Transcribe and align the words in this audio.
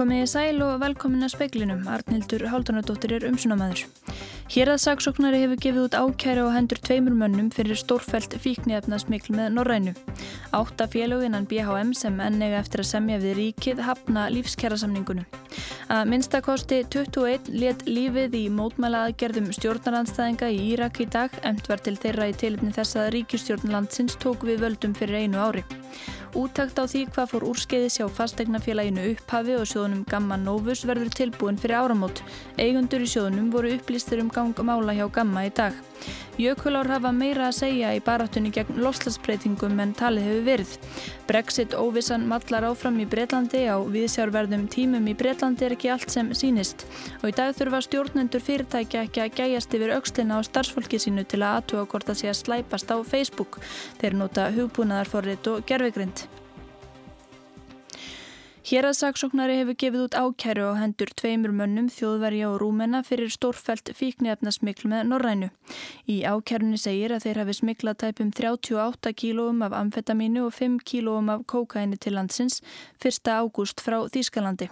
Komið 0.00 0.22
í 0.24 0.28
sæl 0.32 0.62
og 0.64 0.78
velkomin 0.80 1.26
að 1.26 1.34
speiklinum. 1.34 1.82
Arnildur 1.92 2.46
Haldunadóttir 2.48 3.12
er 3.18 3.26
umsunamæður. 3.28 3.82
Hér 4.50 4.70
að 4.72 4.78
saksóknari 4.80 5.42
hefur 5.42 5.60
gefið 5.60 5.82
út 5.82 5.96
ákæri 5.98 6.40
á 6.40 6.48
hendur 6.54 6.80
tveimur 6.80 7.12
mönnum 7.20 7.50
fyrir 7.52 7.76
stórfælt 7.76 8.32
fíknefnasmikl 8.40 9.36
með 9.36 9.52
Norrænu. 9.58 9.92
Átta 10.56 10.88
félöginnan 10.88 11.44
BHM 11.50 11.92
sem 11.92 12.16
ennega 12.24 12.62
eftir 12.62 12.80
að 12.80 12.88
semja 12.94 13.20
við 13.20 13.36
ríkið 13.42 13.84
hafna 13.84 14.24
lífskjærasamningunum. 14.32 15.28
Að 15.90 16.06
minnstakosti 16.06 16.76
21 16.86 17.48
let 17.58 17.80
lífið 17.88 18.34
í 18.38 18.42
mótmæla 18.54 19.00
aðgerðum 19.08 19.48
stjórnaranstæðinga 19.56 20.50
í 20.54 20.60
Írak 20.68 21.00
í 21.02 21.06
dag, 21.10 21.34
emt 21.42 21.66
var 21.66 21.82
til 21.82 21.96
þeirra 21.98 22.28
í 22.30 22.34
tilipni 22.38 22.70
þess 22.76 22.94
að 23.00 23.08
ríkistjórnlandsins 23.16 24.14
tók 24.22 24.46
við 24.46 24.62
völdum 24.62 24.94
fyrir 24.94 25.24
einu 25.24 25.40
ári. 25.42 25.64
Úttakt 26.30 26.78
á 26.78 26.86
því 26.86 27.00
hvað 27.10 27.30
fór 27.32 27.44
úrskeiðis 27.50 27.96
hjá 27.98 28.04
fastegnafélaginu 28.14 29.08
upphafi 29.16 29.56
og 29.58 29.66
sjóðunum 29.66 30.04
Gamma 30.06 30.36
Novus 30.38 30.84
verður 30.86 31.10
tilbúin 31.10 31.58
fyrir 31.58 31.80
áramót. 31.82 32.22
Eigundur 32.54 33.02
í 33.02 33.10
sjóðunum 33.10 33.50
voru 33.50 33.74
upplýstir 33.74 34.22
um 34.22 34.30
gangmála 34.30 34.94
hjá 34.94 35.08
Gamma 35.10 35.48
í 35.48 35.50
dag. 35.50 35.74
Jökulár 36.40 36.88
hafa 36.88 37.10
meira 37.12 37.50
að 37.50 37.56
segja 37.58 37.90
í 37.92 37.98
baráttunni 38.00 38.48
gegn 38.54 38.78
loslasbreytingum 38.80 39.82
en 39.82 39.90
talið 39.98 40.28
hefur 40.28 40.46
verið. 40.46 40.70
Brexit 41.28 41.74
óvissan 41.76 42.24
mallar 42.30 42.64
áfram 42.70 42.96
í 43.02 43.06
Breitlandi 43.10 43.66
á 43.68 43.76
viðsjárverðum 43.82 44.64
tímum 44.72 45.10
í 45.10 45.16
Breitlandi 45.18 45.66
er 45.66 45.76
ekki 45.76 45.92
allt 45.92 46.08
sem 46.14 46.32
sínist 46.32 46.86
og 47.20 47.28
í 47.28 47.36
dag 47.36 47.52
þurfa 47.58 47.82
stjórnendur 47.84 48.44
fyrirtækja 48.46 49.04
ekki 49.10 49.24
að 49.26 49.36
gæjast 49.42 49.76
yfir 49.76 49.94
aukslina 49.98 50.40
á 50.40 50.48
starfsfólki 50.48 51.02
sínu 51.02 51.26
til 51.28 51.42
að 51.42 51.60
aðtuga 51.60 51.86
hvort 51.92 52.08
það 52.08 52.20
sé 52.22 52.32
að 52.32 52.40
slæpast 52.40 52.94
á 52.94 52.96
Facebook. 53.04 53.60
Þeir 54.00 54.20
nota 54.22 54.48
hugbúnaðarforrið 54.56 55.52
og 55.52 55.66
gerfegrind. 55.68 56.29
Hér 58.70 58.86
að 58.86 59.00
saksóknari 59.00 59.56
hefur 59.58 59.74
gefið 59.82 60.02
út 60.04 60.14
ákæru 60.14 60.68
á 60.70 60.78
hendur 60.78 61.10
tveimur 61.18 61.50
mönnum 61.50 61.88
þjóðverja 61.90 62.52
og 62.52 62.60
rúmena 62.62 63.00
fyrir 63.02 63.32
stórfælt 63.34 63.90
fíknefnasmikl 63.98 64.86
með 64.92 65.08
Norrænu. 65.10 65.48
Í 66.06 66.20
ákærunni 66.22 66.78
segir 66.78 67.10
að 67.10 67.26
þeir 67.26 67.40
hafi 67.42 67.56
smiklað 67.58 67.98
tæpum 68.04 68.30
38 68.30 69.12
kílóum 69.24 69.66
af 69.66 69.74
amfetamínu 69.74 70.46
og 70.46 70.54
5 70.54 70.78
kílóum 70.86 71.34
af 71.34 71.42
kókaini 71.50 71.98
til 71.98 72.14
landsins 72.14 72.62
1. 73.02 73.26
ágúst 73.26 73.82
frá 73.82 74.04
Þýskalandi. 74.06 74.70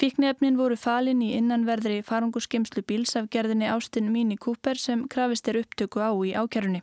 Fíknefnin 0.00 0.56
voru 0.56 0.80
falin 0.80 1.20
í 1.20 1.34
innanverðri 1.36 2.00
farangurskemslu 2.08 2.88
bíls 2.88 3.18
af 3.20 3.28
gerðinni 3.28 3.68
Ástin 3.68 4.08
Mini 4.16 4.40
Cooper 4.40 4.80
sem 4.80 5.04
krafist 5.12 5.52
er 5.52 5.60
upptöku 5.60 6.00
á 6.00 6.08
í 6.24 6.32
ákærunni. 6.32 6.80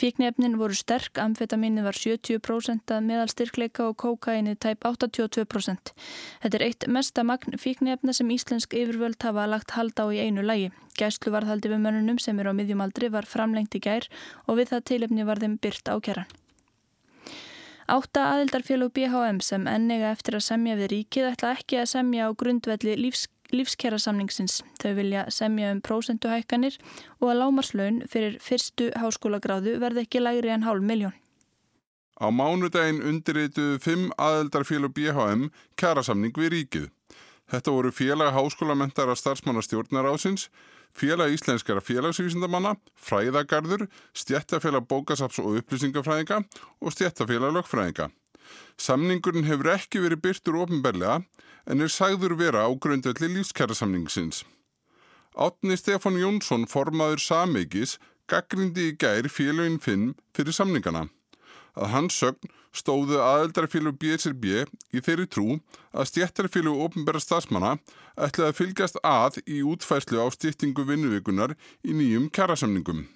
Fíknefnin 0.00 0.58
voru 0.60 0.76
sterk, 0.76 1.18
amfetamínu 1.22 1.84
var 1.86 1.96
70% 1.98 2.94
að 2.94 3.06
meðal 3.08 3.28
styrkleika 3.32 3.88
og 3.88 3.96
kókaini 4.02 4.56
tæp 4.60 4.86
82%. 4.88 5.94
Þetta 6.42 6.60
er 6.60 6.66
eitt 6.68 6.88
mesta 6.88 7.24
magn 7.26 7.58
fíknefna 7.60 8.14
sem 8.16 8.30
íslensk 8.34 8.76
yfirvöld 8.76 9.22
hafa 9.22 9.48
lagt 9.50 9.76
halda 9.78 10.06
á 10.06 10.12
í 10.12 10.22
einu 10.24 10.44
lægi. 10.44 10.70
Gæslu 10.98 11.34
varðhaldi 11.34 11.72
við 11.72 11.84
mönnunum 11.84 12.22
sem 12.22 12.38
er 12.38 12.50
á 12.50 12.52
miðjumaldri 12.54 13.10
var 13.10 13.26
framlengt 13.26 13.74
í 13.74 13.82
gær 13.82 14.08
og 14.46 14.60
við 14.60 14.74
það 14.74 14.88
tilefni 14.92 15.26
var 15.26 15.42
þeim 15.42 15.58
byrt 15.62 15.90
ákjæran. 15.90 16.30
Átta 17.84 18.22
aðildarfélug 18.32 18.94
BHM 18.96 19.42
sem 19.44 19.66
ennega 19.68 20.14
eftir 20.14 20.38
að 20.38 20.46
semja 20.46 20.76
við 20.78 20.90
ríkið 20.92 21.26
ætla 21.34 21.50
ekki 21.58 21.82
að 21.82 21.90
semja 21.90 22.28
á 22.28 22.32
grundvelli 22.32 22.94
lífs 22.96 23.26
lífskjara 23.58 23.98
samningsins. 24.02 24.60
Þau 24.82 24.94
vilja 24.98 25.26
semja 25.32 25.72
um 25.74 25.82
prósenduhækkanir 25.84 26.78
og 27.20 27.30
að 27.30 27.40
lámarslaun 27.42 28.00
fyrir 28.10 28.38
fyrstu 28.42 28.90
háskólagráðu 28.98 29.78
verði 29.82 30.04
ekki 30.06 30.22
lægri 30.22 30.52
en 30.54 30.66
hálf 30.66 30.84
miljón. 30.84 31.14
Á 32.14 32.30
mánudaginn 32.30 33.02
undirreituðu 33.02 33.80
fimm 33.82 34.10
aðeldarfélag 34.22 34.94
BHM 34.94 35.48
kjærasamning 35.80 36.36
við 36.38 36.52
ríkið. 36.54 36.90
Þetta 37.50 37.74
voru 37.74 37.90
félag 37.92 38.32
háskólamentara 38.32 39.16
starfsmannastjórnar 39.18 40.06
ásins, 40.08 40.46
félag 40.94 41.34
íslenskara 41.34 41.82
félagsvísindamanna, 41.82 42.76
fræðagarður, 42.94 43.88
stjættafélag 44.14 44.86
bókasaps 44.88 45.42
og 45.42 45.58
upplýsingafræðinga 45.60 46.44
og 46.80 46.94
stjættafélag 46.94 47.58
lögfræðinga. 47.58 48.08
Samningurinn 48.78 49.48
hefur 49.48 49.72
ekki 49.74 50.02
verið 50.04 50.22
byrtur 50.24 50.60
ofinberlega 50.62 51.20
en 51.66 51.80
er 51.80 51.92
sagður 51.92 52.36
vera 52.40 52.66
á 52.66 52.70
grundvelli 52.74 53.30
lífskjærasamningsins. 53.36 54.44
Átni 55.34 55.76
Stefán 55.76 56.18
Jónsson, 56.20 56.68
formaður 56.70 57.22
Sameigis, 57.22 57.98
gaggrindi 58.30 58.90
í 58.92 58.96
gær 58.98 59.26
félagin 59.28 59.80
Finn 59.82 60.12
fyrir 60.36 60.54
samningana. 60.54 61.08
Að 61.74 61.90
hans 61.90 62.20
sögn 62.20 62.52
stóðu 62.74 63.18
aðeldarfélag 63.22 63.98
BSRB 63.98 64.46
í 64.94 65.02
þeirri 65.02 65.26
trú 65.30 65.58
að 65.90 66.08
stjættarfélag 66.10 66.78
ofinbæra 66.86 67.22
stafsmanna 67.22 67.74
ætlaði 68.14 68.50
að 68.50 68.58
fylgjast 68.60 69.00
að 69.02 69.40
í 69.46 69.60
útfæslu 69.66 70.22
á 70.22 70.26
stýttingu 70.34 70.86
vinnuvíkunar 70.86 71.56
í 71.82 71.94
nýjum 71.98 72.30
kjærasamningum. 72.34 73.06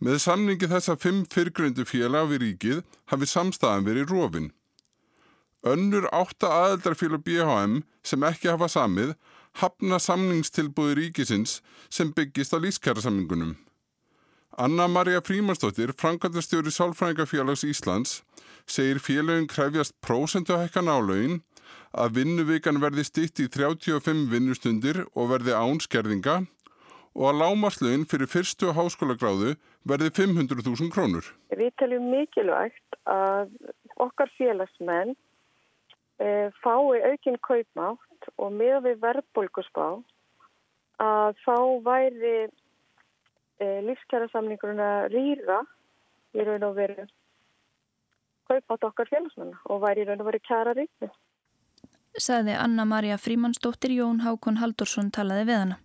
Með 0.00 0.16
samningi 0.24 0.68
þessa 0.68 0.96
fimm 1.00 1.26
fyrgröndu 1.28 1.84
félag 1.88 2.30
við 2.30 2.42
ríkið 2.44 2.78
hafi 3.12 3.28
samstæðan 3.28 3.88
verið 3.88 4.12
rofinn. 4.14 4.52
Önnur 5.66 6.06
átta 6.12 6.48
aðeldarfélag 6.48 7.24
BHM 7.24 7.82
sem 8.02 8.22
ekki 8.24 8.48
hafa 8.48 8.68
samið 8.72 9.12
hafna 9.60 9.98
samningstilbúi 10.00 10.94
ríkisins 10.96 11.58
sem 11.92 12.12
byggist 12.16 12.54
á 12.56 12.58
lískjærasamningunum. 12.62 13.58
Anna-Maria 14.56 15.20
Frímansdóttir, 15.20 15.92
Frankvæntastjóri 15.96 16.72
Sálfrængafélags 16.72 17.64
Íslands, 17.64 18.22
segir 18.66 18.98
félagin 18.98 19.48
kræfjast 19.48 19.94
prósentuhækkan 20.00 20.88
álögin 20.88 21.40
að 21.92 22.16
vinnuvikan 22.18 22.80
verði 22.82 23.04
stitt 23.04 23.40
í 23.40 23.48
35 23.48 24.26
vinnustundir 24.32 25.04
og 25.14 25.30
verði 25.34 25.54
ánskerðinga 25.56 26.36
og 27.14 27.24
að 27.30 27.40
lámaslögin 27.42 28.06
fyrir 28.10 28.30
fyrstu 28.30 28.72
háskólagráðu 28.76 29.56
verði 29.88 30.10
500.000 30.18 30.92
krónur. 30.94 31.24
Við 31.50 31.72
teljum 31.82 32.06
mikilvægt 32.12 33.00
að 33.10 33.50
okkar 34.00 34.30
félagsmenn 34.38 35.16
fái 36.20 37.00
aukinn 37.10 37.38
kaupmátt 37.46 38.30
og 38.36 38.52
með 38.52 38.82
við 38.86 38.98
verðbólkusbá 39.04 39.86
að 41.00 41.38
þá 41.44 41.56
væri 41.86 42.34
e, 42.44 43.66
lífskjærasamningurinn 43.86 44.82
að 44.84 45.08
rýra 45.14 45.62
í 46.36 46.44
raun 46.44 46.66
og 46.68 46.76
veru 46.76 47.06
kaupmátt 48.50 48.86
okkar 48.90 49.08
félagsmenn 49.08 49.56
og 49.70 49.82
væri 49.84 50.04
í 50.04 50.08
raun 50.10 50.20
og 50.20 50.30
veru 50.30 50.42
kjæra 50.44 50.76
ríkni. 50.76 51.10
Saði 52.20 52.56
Anna-Maria 52.58 53.16
Frímansdóttir 53.22 53.94
Jón 53.94 54.24
Hákon 54.26 54.58
Haldursson 54.60 55.12
talaði 55.14 55.46
við 55.48 55.60
hana. 55.62 55.78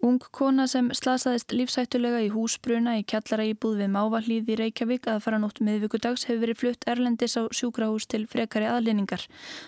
Ung 0.00 0.16
kona 0.32 0.64
sem 0.64 0.86
slasaðist 0.96 1.52
lífsættulega 1.52 2.22
í 2.24 2.30
húsbruna 2.32 2.94
í 2.96 3.02
kjallara 3.04 3.44
íbúð 3.50 3.82
við 3.82 3.90
Mávalíð 3.92 4.48
í 4.48 4.56
Reykjavík 4.56 5.10
að 5.12 5.18
fara 5.26 5.40
nótt 5.42 5.60
miðvíkudags 5.60 6.24
hefur 6.24 6.40
verið 6.46 6.60
flutt 6.62 6.86
erlendis 6.88 7.36
á 7.36 7.44
sjúkrahús 7.52 8.08
til 8.08 8.22
frekari 8.24 8.64
aðlýningar. 8.64 9.26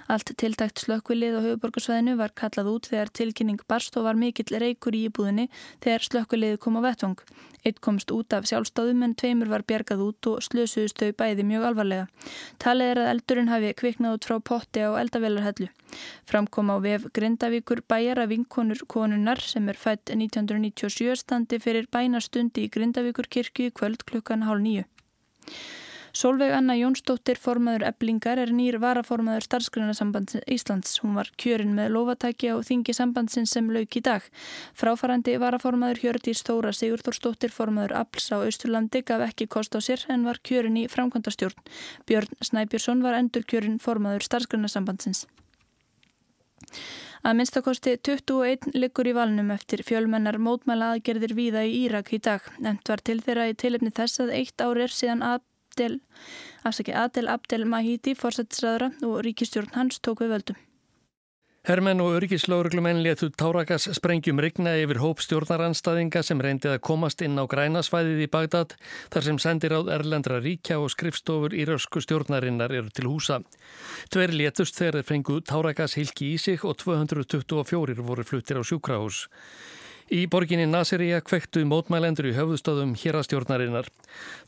Allt 0.09 0.33
tiltækt 0.41 0.87
slökkvilið 0.87 1.37
á 1.37 1.45
höfuborgarsvæðinu 1.45 2.17
var 2.17 2.33
kallað 2.33 2.73
út 2.73 2.89
þegar 2.89 3.13
tilkynning 3.13 3.61
barst 3.69 4.01
og 4.01 4.09
var 4.09 4.17
mikill 4.17 4.57
reykur 4.57 4.97
í 4.97 5.05
íbúðinni 5.11 5.51
þegar 5.85 6.09
slökkvilið 6.09 6.57
kom 6.65 6.81
á 6.81 6.89
vettvang. 6.89 7.21
Eitt 7.63 7.79
komst 7.85 8.11
út 8.11 8.33
af 8.35 8.49
sjálfstáðum 8.49 9.05
en 9.07 9.13
tveimur 9.15 9.53
var 9.53 9.63
bjergað 9.69 10.01
út 10.03 10.29
og 10.33 10.41
slösuðust 10.43 10.99
þau 10.99 11.13
bæði 11.21 11.45
mjög 11.47 11.69
alvarlega. 11.69 12.09
Talið 12.59 12.91
er 12.95 13.01
að 13.05 13.11
eldurinn 13.13 13.53
hafi 13.53 13.71
kviknað 13.79 14.17
út 14.17 14.27
frá 14.27 14.41
potti 14.43 14.83
á 14.83 14.91
eldavelarhellu. 14.99 15.69
Framkom 16.27 16.73
á 16.75 16.77
vef 16.83 17.07
Grindavíkur 17.15 17.85
bæjara 17.87 18.27
vinkonur 18.27 18.83
konunnar 18.89 19.39
sem 19.45 19.69
er 19.71 19.79
fætt 19.79 20.11
1997 20.23 21.19
standi 21.25 21.61
fyrir 21.63 21.91
bænastundi 21.93 22.67
í 22.67 22.73
Grindavíkur 22.73 23.29
kirkju 23.29 23.73
kvöld 23.77 24.07
klukkan 24.09 24.47
hálf 24.49 24.63
nýju. 24.65 24.89
Solveig 26.13 26.53
Anna 26.53 26.75
Jónsdóttir, 26.77 27.39
formaður 27.41 27.87
eblingar, 27.89 28.37
er 28.37 28.51
nýr 28.53 28.77
varaformaður 28.83 29.47
starfsgrunarsambands 29.47 30.37
Íslands. 30.45 30.99
Hún 31.01 31.15
var 31.17 31.31
kjörinn 31.41 31.73
með 31.73 31.95
lofatæki 31.95 32.51
á 32.53 32.61
þingi 32.61 32.93
sambandsins 32.93 33.55
sem 33.57 33.71
lauk 33.73 33.97
í 33.97 34.03
dag. 34.05 34.27
Fráfarandi 34.77 35.39
varaformaður 35.41 36.03
Hjördís 36.03 36.45
Þóra 36.45 36.75
Sigurþórsdóttir, 36.77 37.55
formaður 37.57 37.97
Abls 38.03 38.29
á 38.29 38.45
Östurlandi, 38.45 39.01
gaf 39.09 39.25
ekki 39.25 39.49
kost 39.49 39.73
á 39.73 39.81
sér 39.81 40.05
en 40.13 40.29
var 40.29 40.43
kjörinn 40.45 40.77
í 40.83 40.85
framkvæmdastjórn. 40.93 41.65
Björn 42.05 42.45
Snæbjörnsson 42.45 43.01
var 43.01 43.17
endur 43.17 43.49
kjörinn 43.49 43.81
formaður 43.81 44.29
starfsgrunarsambandsins. 44.29 45.25
Að 47.23 47.37
minnstakosti 47.39 47.93
21 48.03 48.73
liggur 48.75 49.07
í 49.07 49.13
valnum 49.15 49.53
eftir 49.55 49.85
fjölmennar 49.87 50.41
mótmæla 50.43 50.89
aðgerðir 50.97 51.37
víða 51.39 51.63
í 51.69 51.77
Írak 51.85 52.11
í 52.17 52.19
dag. 52.19 52.49
Nefnt 52.59 52.91
var 52.91 53.05
til 53.07 53.21
þeirra 53.23 53.47
í 53.53 53.55
tilefni 53.63 53.93
þess 53.95 54.25
að 54.25 54.35
eitt 54.41 54.65
ári 54.67 54.83
er 54.89 54.97
síðan 54.97 55.23
Abdel, 55.29 56.01
afsaki, 56.67 56.91
Adel 57.05 57.31
Abdel 57.31 57.63
Mahidi, 57.71 58.17
fórsættisræðra 58.19 58.91
og 59.07 59.23
ríkistjórn 59.29 59.71
hans 59.79 60.03
tók 60.03 60.25
við 60.25 60.35
völdum. 60.35 60.63
Hermenn 61.63 62.01
og 62.03 62.17
örgislauruglumenn 62.17 63.05
letu 63.05 63.29
Tárakas 63.39 63.85
sprengjum 63.95 64.41
rigna 64.43 64.73
yfir 64.81 64.99
hóp 64.99 65.21
stjórnaranstaðinga 65.23 66.19
sem 66.27 66.41
reyndið 66.43 66.73
að 66.73 66.81
komast 66.89 67.23
inn 67.23 67.39
á 67.39 67.47
grænasvæðið 67.47 68.25
í 68.25 68.27
Bagdad 68.33 68.75
þar 69.15 69.27
sem 69.29 69.39
sendir 69.45 69.77
á 69.79 69.81
erlendra 69.95 70.41
ríkja 70.43 70.81
og 70.83 70.91
skrifstofur 70.91 71.55
í 71.55 71.63
rösku 71.71 72.03
stjórnarinnar 72.03 72.75
eru 72.75 72.91
til 72.91 73.07
húsa. 73.07 73.39
Tver 74.11 74.35
letust 74.35 74.75
þegar 74.81 74.99
þeir 74.99 75.09
fengu 75.13 75.39
Tárakas 75.39 75.95
hilki 76.01 76.33
í 76.33 76.43
sig 76.43 76.67
og 76.67 76.81
224 76.83 78.09
voru 78.11 78.27
fluttir 78.27 78.59
á 78.59 78.67
sjúkrahús. 78.67 79.29
Í 80.13 80.27
borginni 80.29 80.67
Nasiria 80.69 81.23
kvektu 81.25 81.63
mótmælendur 81.65 82.27
í 82.29 82.35
höfðustöðum 82.37 82.91
hérastjórnarinnar. 83.01 83.87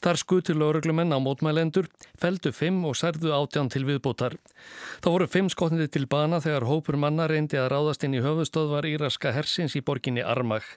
Þar 0.05 0.19
skutu 0.21 0.53
lauruglumenn 0.61 1.17
á 1.17 1.19
mótmælendur, 1.25 1.89
feldu 2.21 2.53
fimm 2.53 2.83
og 2.85 2.99
særðu 3.01 3.33
átján 3.33 3.71
til 3.73 3.87
viðbótar. 3.89 4.37
Þá 5.01 5.09
voru 5.09 5.31
fimm 5.33 5.49
skotniti 5.49 5.89
til 5.95 6.05
bana 6.05 6.43
þegar 6.45 6.69
hópur 6.69 7.01
manna 7.01 7.31
reyndi 7.33 7.57
að 7.57 7.71
ráðast 7.73 8.05
inn 8.05 8.19
í 8.19 8.21
höfðustöðvar 8.21 8.91
íraska 8.91 9.33
hersins 9.33 9.73
í 9.73 9.81
borginni 9.81 10.21
Armagh. 10.21 10.69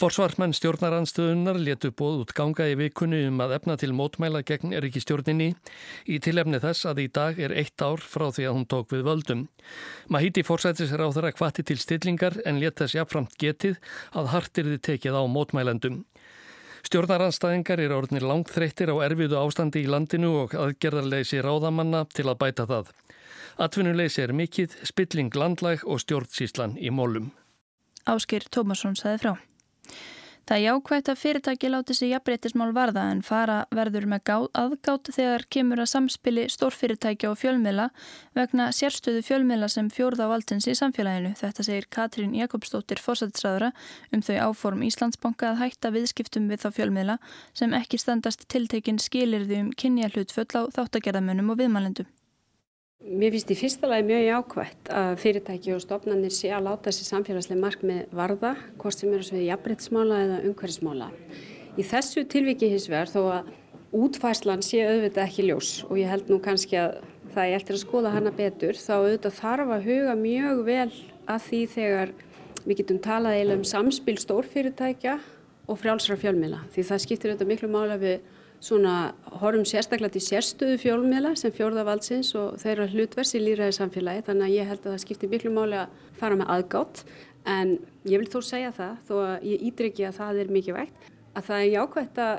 Forsvarsmenn 0.00 0.54
stjórnaranstöðunar 0.56 1.58
letu 1.60 1.90
bóð 1.92 2.22
út 2.22 2.30
ganga 2.32 2.64
í 2.70 2.76
vikunni 2.80 3.18
um 3.28 3.42
að 3.44 3.58
efna 3.58 3.74
til 3.76 3.90
mótmæla 3.92 4.40
gegn 4.48 4.70
ríkistjórninni 4.80 5.50
í 6.08 6.16
tilefni 6.24 6.56
þess 6.62 6.86
að 6.88 7.02
í 7.02 7.08
dag 7.12 7.36
er 7.36 7.52
eitt 7.52 7.84
ár 7.84 8.00
frá 8.00 8.30
því 8.32 8.46
að 8.48 8.54
hún 8.56 8.64
tók 8.72 8.94
við 8.94 9.02
völdum. 9.04 9.42
Mahiti 10.08 10.40
fórsættis 10.46 10.94
er 10.96 11.04
á 11.04 11.12
þeirra 11.12 11.34
kvatti 11.36 11.66
til 11.68 11.76
stillingar 11.82 12.38
en 12.48 12.62
let 12.62 12.80
þess 12.80 12.96
jafnframt 12.96 13.36
getið 13.42 13.76
að 14.16 14.30
hartirði 14.32 14.78
tekið 14.88 15.18
á 15.20 15.22
mótmælendum. 15.28 16.00
Stjórnaranstæðingar 16.88 17.84
eru 17.84 18.00
orðinir 18.00 18.24
langt 18.24 18.54
þreyttir 18.56 18.94
á 18.94 18.96
erfiðu 19.04 19.36
ástandi 19.42 19.84
í 19.84 19.92
landinu 19.92 20.32
og 20.46 20.56
aðgerðarleysi 20.56 21.42
ráðamanna 21.44 22.06
til 22.08 22.24
að 22.24 22.40
bæta 22.40 22.64
það. 22.72 22.88
Atvinnuleysi 23.60 24.24
er 24.24 24.32
mikill, 24.32 24.72
spilling 24.80 25.36
landlæg 25.36 25.84
og 25.84 26.00
stjórnsíslan 26.00 26.80
í 26.80 26.88
mólum. 26.88 27.34
Áskir 28.08 28.48
Tómasson 28.48 28.96
saði 28.96 29.20
frá. 29.26 29.36
Það 30.50 30.56
er 30.56 30.64
jákvægt 30.64 31.08
að 31.12 31.18
fyrirtæki 31.20 31.68
láti 31.70 31.94
sig 31.94 32.08
jafnbreytismál 32.10 32.72
varða 32.74 33.04
en 33.12 33.20
fara 33.22 33.60
verður 33.70 34.08
með 34.10 34.32
aðgátt 34.58 35.10
þegar 35.14 35.44
kemur 35.54 35.82
að 35.84 35.90
samspili 35.92 36.48
stórfyrirtækja 36.50 37.30
og 37.30 37.38
fjölmiðla 37.38 37.86
vegna 38.34 38.66
sérstöðu 38.74 39.22
fjölmiðla 39.28 39.70
sem 39.70 39.92
fjórða 39.94 40.26
á 40.26 40.32
valdins 40.34 40.66
í 40.66 40.74
samfélaginu. 40.74 41.36
Þetta 41.38 41.68
segir 41.68 41.86
Katrín 41.86 42.34
Jakobsdóttir 42.34 42.98
fórsættisræðura 42.98 43.70
um 44.10 44.26
þau 44.26 44.36
áform 44.50 44.82
Íslandsbanka 44.90 45.52
að 45.52 45.62
hætta 45.62 45.94
viðskiptum 45.94 46.50
við 46.50 46.64
þá 46.66 46.70
fjölmiðla 46.80 47.20
sem 47.54 47.76
ekki 47.78 48.02
standast 48.02 48.48
tiltekin 48.50 48.98
skilirði 48.98 49.62
um 49.68 49.70
kynja 49.70 50.10
hlutföll 50.10 50.50
á 50.50 50.66
þáttagerðamönnum 50.74 51.54
og 51.54 51.62
viðmælendum. 51.62 52.10
Mér 53.00 53.32
finnst 53.32 53.48
í 53.48 53.54
fyrsta 53.56 53.88
lagi 53.88 54.04
mjög 54.04 54.26
jákvægt 54.26 54.90
að 54.92 55.14
fyrirtæki 55.22 55.70
og 55.72 55.78
stofnarnir 55.80 56.32
sé 56.36 56.50
að 56.52 56.66
láta 56.66 56.92
sér 56.92 57.06
samfélagslega 57.08 57.60
markmið 57.62 58.10
varða, 58.12 58.50
hvort 58.76 58.98
sem 58.98 59.08
eru 59.08 59.24
svið 59.24 59.46
jafnbryttsmála 59.46 60.18
eða 60.26 60.40
umhverfismála. 60.50 61.06
Í 61.80 61.86
þessu 61.88 62.26
tilviki 62.28 62.68
hins 62.68 62.90
vegar 62.92 63.08
þó 63.08 63.22
að 63.38 63.48
útfærslan 63.96 64.60
sé 64.60 64.82
auðvitað 64.84 65.22
ekki 65.24 65.46
ljós 65.48 65.70
og 65.86 65.96
ég 65.96 66.12
held 66.12 66.28
nú 66.28 66.36
kannski 66.44 66.76
að 66.76 66.98
það 67.32 67.46
er 67.46 67.56
eftir 67.56 67.78
að 67.78 67.82
skoða 67.86 68.12
hana 68.18 68.34
betur, 68.36 68.76
þá 68.76 68.92
auðvitað 68.98 69.38
þarf 69.38 69.72
að 69.78 69.88
huga 69.88 70.18
mjög 70.20 70.60
vel 70.68 70.92
að 71.24 71.46
því 71.46 71.62
þegar 71.78 72.12
við 72.66 72.82
getum 72.82 73.00
talað 73.08 73.38
eiginlega 73.38 73.62
um 73.62 73.70
samspil 73.72 74.18
stórfyrirtækja 74.20 75.16
og 75.72 75.80
frjálsra 75.80 76.20
fjölmila 76.20 76.66
því 76.76 76.84
það 76.92 77.02
skiptir 77.06 77.32
auðvitað 77.32 77.52
miklu 77.54 77.72
mála 77.72 77.96
við 77.96 78.20
svona 78.60 79.14
horfum 79.40 79.64
sérstaklega 79.64 80.14
til 80.16 80.22
sérstöðu 80.24 80.76
fjólmiðla 80.82 81.32
sem 81.38 81.52
fjórðavaldsins 81.56 82.34
og 82.38 82.58
þeirra 82.60 82.88
hlutvers 82.92 83.32
í 83.34 83.40
líraði 83.42 83.76
samfélagi 83.78 84.26
þannig 84.28 84.46
að 84.46 84.56
ég 84.58 84.70
held 84.70 84.84
að 84.84 84.92
það 84.92 85.02
skiptir 85.04 85.32
miklu 85.32 85.52
máli 85.54 85.80
að 85.80 85.98
fara 86.20 86.36
með 86.36 86.52
aðgátt 86.56 87.04
en 87.48 87.76
ég 88.04 88.20
vil 88.20 88.28
þó 88.28 88.40
segja 88.44 88.72
það 88.76 88.96
þó 89.08 89.14
að 89.24 89.48
ég 89.48 89.68
ídryggi 89.70 90.08
að 90.08 90.18
það 90.20 90.42
er 90.42 90.54
mikið 90.56 90.80
vekt 90.80 91.12
að 91.30 91.46
það 91.48 91.62
er 91.64 91.70
jákvæmt 91.74 92.24
að 92.26 92.34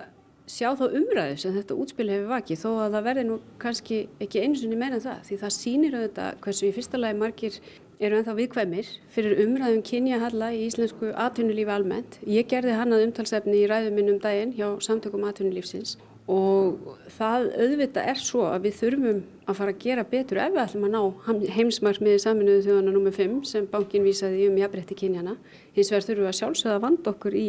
sjá 0.51 0.68
þá 0.75 0.83
umræðu 1.00 1.38
sem 1.41 1.56
þetta 1.56 1.77
útspil 1.81 2.09
hefur 2.12 2.33
vakið 2.35 2.62
þó 2.62 2.69
að 2.71 2.95
það 2.97 3.07
verði 3.07 3.24
nú 3.27 3.38
kannski 3.62 4.01
ekki 4.21 4.44
eins 4.44 4.65
og 4.65 4.75
meina 4.75 5.00
það 5.01 5.24
því 5.29 5.39
það 5.41 5.56
sýnir 5.57 5.97
auðvitað 5.97 6.44
hversu 6.44 6.67
í 6.67 6.75
fyrsta 6.75 7.01
lagi 7.01 7.17
margir 7.17 7.59
eru 8.01 8.17
ennþá 8.17 8.33
viðkvæmir 8.38 8.88
fyrir 9.13 9.41
umræðum 9.44 9.83
kynjahalla 9.85 10.50
í 10.57 10.63
íslensku 10.65 11.12
atvinnulífi 11.13 11.69
almennt. 11.69 12.17
Ég 12.25 12.50
gerði 12.50 12.74
hann 12.79 12.95
að 12.95 13.06
umtalsefni 13.06 13.59
í 13.62 13.67
ræðuminnum 13.69 14.17
daginn 14.24 14.56
hjá 14.57 14.67
samtökum 14.81 15.27
atvinnulífsins 15.29 16.00
og 16.31 16.95
það 17.11 17.47
auðvitað 17.59 18.09
er 18.13 18.19
svo 18.21 18.45
að 18.47 18.67
við 18.67 18.77
þurfum 18.79 19.21
að 19.51 19.57
fara 19.57 19.73
að 19.73 19.81
gera 19.83 20.05
betur 20.07 20.39
ef 20.39 20.53
við 20.53 20.63
ætlum 20.63 20.87
að 20.87 20.95
ná 20.95 21.45
heimsmarkmiði 21.57 22.23
saminuðu 22.23 22.63
þjóðana 22.67 22.93
nr. 22.95 23.13
5 23.17 23.37
sem 23.49 23.67
bankin 23.71 24.05
vísaði 24.07 24.47
um 24.47 24.59
jafnbretti 24.61 24.97
kynjana. 25.01 25.35
Hins 25.75 25.91
vegar 25.91 26.07
þurfum 26.07 26.23
við 26.23 26.31
að 26.31 26.39
sjálfsögða 26.39 26.77
að 26.77 26.85
vanda 26.85 27.13
okkur 27.13 27.37
í 27.37 27.47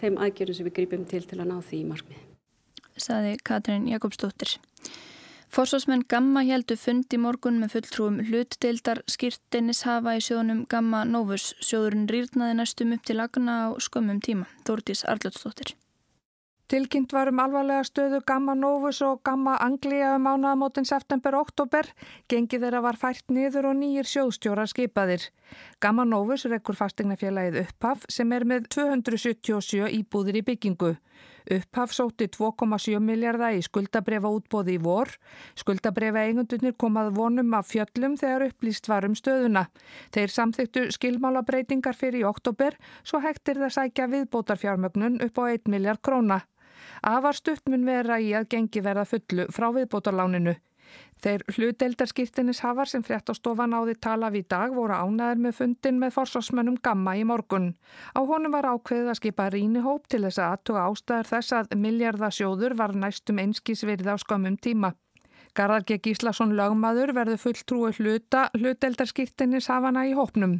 þeim 0.00 0.20
aðgerðum 0.26 0.58
sem 0.58 0.68
við 0.68 0.76
grýpum 0.80 1.08
til 1.10 1.22
til 1.22 1.40
að 1.40 1.50
ná 1.52 1.56
því 1.62 1.82
markmiði. 1.92 2.22
Saði 2.94 3.36
Katrín 3.46 3.88
Jakobsdóttir. 3.90 4.56
Forsvarsmenn 5.54 6.02
Gamma 6.10 6.42
heldu 6.42 6.74
fund 6.74 7.14
í 7.14 7.18
morgun 7.22 7.60
með 7.62 7.76
fulltrúum 7.76 8.16
hlutdeildar 8.26 9.04
skýrteinis 9.06 9.84
hafa 9.86 10.16
í 10.18 10.24
sjónum 10.26 10.64
Gamma 10.70 11.04
Novus. 11.06 11.52
Sjóðurinn 11.62 12.10
rýrnaði 12.10 12.58
næstum 12.58 12.96
upp 12.96 13.06
til 13.06 13.20
lagna 13.20 13.58
á 13.70 13.78
skömmum 13.78 14.18
tíma. 14.18 14.50
Þórtís 14.66 15.06
Arljótsdóttir. 15.06 15.76
Tilkynnt 16.64 17.12
var 17.12 17.28
um 17.28 17.40
alvarlega 17.42 17.84
stöðu 17.84 18.22
Gamma 18.24 18.54
Novus 18.56 19.02
og 19.04 19.18
Gamma 19.26 19.58
Anglia 19.60 20.14
um 20.16 20.24
ánaðamótin 20.30 20.86
september-oktober. 20.88 21.90
Gengið 22.32 22.64
þeirra 22.64 22.80
var 22.86 22.96
fært 22.96 23.28
niður 23.28 23.68
og 23.68 23.76
nýjir 23.82 24.08
sjóðstjórar 24.08 24.70
skipaðir. 24.72 25.26
Gamma 25.84 26.06
Novus 26.08 26.46
rekkur 26.48 26.78
fastegnafélagið 26.78 27.66
Upphaf 27.66 28.08
sem 28.08 28.32
er 28.32 28.48
með 28.48 28.70
277 28.78 29.92
íbúðir 29.98 30.40
í 30.40 30.44
byggingu. 30.48 30.94
Upphaf 31.44 31.92
sóti 31.92 32.24
2,7 32.32 33.00
miljardar 33.04 33.52
í 33.52 33.60
skuldabrefa 33.64 34.30
útbóði 34.32 34.78
í 34.78 34.80
vor. 34.80 35.10
Skuldabrefa 35.60 36.22
eigundunir 36.24 36.72
komað 36.80 37.10
vonum 37.18 37.52
af 37.58 37.68
fjöllum 37.68 38.16
þegar 38.16 38.46
upplýst 38.46 38.88
var 38.88 39.04
um 39.04 39.16
stöðuna. 39.18 39.66
Þeir 40.16 40.32
samþyktu 40.32 40.86
skilmálabreitingar 40.96 41.98
fyrir 42.00 42.22
í 42.22 42.28
oktober 42.28 42.78
svo 43.02 43.20
hægtir 43.20 43.60
það 43.60 43.76
sækja 43.76 44.08
viðbótarfjármögnun 44.14 45.20
upp 45.26 45.40
á 45.40 45.44
1 45.52 45.68
miljard 45.68 46.00
króna. 46.00 46.40
Afar 47.04 47.36
stutt 47.36 47.68
mun 47.68 47.84
vera 47.84 48.16
í 48.20 48.32
að 48.32 48.48
gengi 48.56 48.80
verða 48.80 49.04
fullu 49.04 49.50
frá 49.52 49.68
viðbótarláninu. 49.76 50.56
Þeir 51.24 51.44
hluteldarskiptinis 51.54 52.60
hafar 52.60 52.90
sem 52.90 53.04
fréttastofa 53.06 53.64
náði 53.70 53.94
tala 54.06 54.28
við 54.34 54.48
dag 54.52 54.74
voru 54.76 54.92
ánæður 54.92 55.40
með 55.46 55.54
fundin 55.60 56.00
með 56.02 56.16
forsvarsmönnum 56.18 56.80
Gamma 56.84 57.14
í 57.16 57.22
morgun. 57.24 57.70
Á 58.12 58.20
honum 58.20 58.52
var 58.52 58.68
ákveðið 58.68 59.12
að 59.12 59.20
skipa 59.20 59.48
rínihóp 59.54 60.10
til 60.12 60.24
þess 60.26 60.42
að 60.42 60.50
aðtuga 60.56 60.84
ástæður 60.90 61.30
þess 61.32 61.56
að 61.60 61.78
miljardasjóður 61.86 62.76
var 62.82 62.94
næstum 62.98 63.40
einskísverið 63.40 64.12
á 64.12 64.16
skamum 64.20 64.60
tíma. 64.60 64.92
Garðarge 65.54 66.00
Gíslason 66.02 66.56
lögmaður 66.58 67.12
verður 67.14 67.38
fulltrúi 67.38 67.92
hluta 67.94 68.48
hluteldarskiptinis 68.58 69.68
hafana 69.70 70.02
í 70.08 70.14
hópnum. 70.18 70.56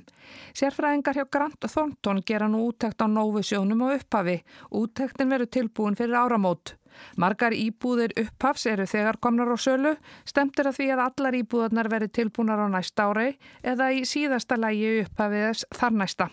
Sérfræðingar 0.54 1.18
hjá 1.18 1.24
Grant 1.34 1.66
Thornton 1.66 2.22
gera 2.22 2.46
nú 2.48 2.62
úttekt 2.68 3.02
á 3.02 3.10
nófusjónum 3.10 3.82
og 3.88 3.96
upphafi. 3.98 4.36
Úttektin 4.70 5.34
verður 5.34 5.50
tilbúin 5.58 5.98
fyrir 5.98 6.14
áramót. 6.14 6.76
Margar 7.16 7.56
íbúðir 7.56 8.14
upphafs 8.20 8.66
eru 8.70 8.86
þegar 8.86 9.20
komnar 9.20 9.50
á 9.50 9.58
sölu, 9.58 9.96
stemtir 10.28 10.68
að 10.70 10.78
því 10.78 10.88
að 10.94 11.04
allar 11.08 11.40
íbúðarnar 11.40 11.90
veri 11.92 12.08
tilbúnar 12.08 12.64
á 12.64 12.68
næsta 12.68 13.10
ári 13.10 13.34
eða 13.62 13.92
í 13.92 14.06
síðasta 14.08 14.58
lægi 14.60 15.04
upphafiðs 15.04 15.68
þar 15.74 16.00
næsta. 16.00 16.30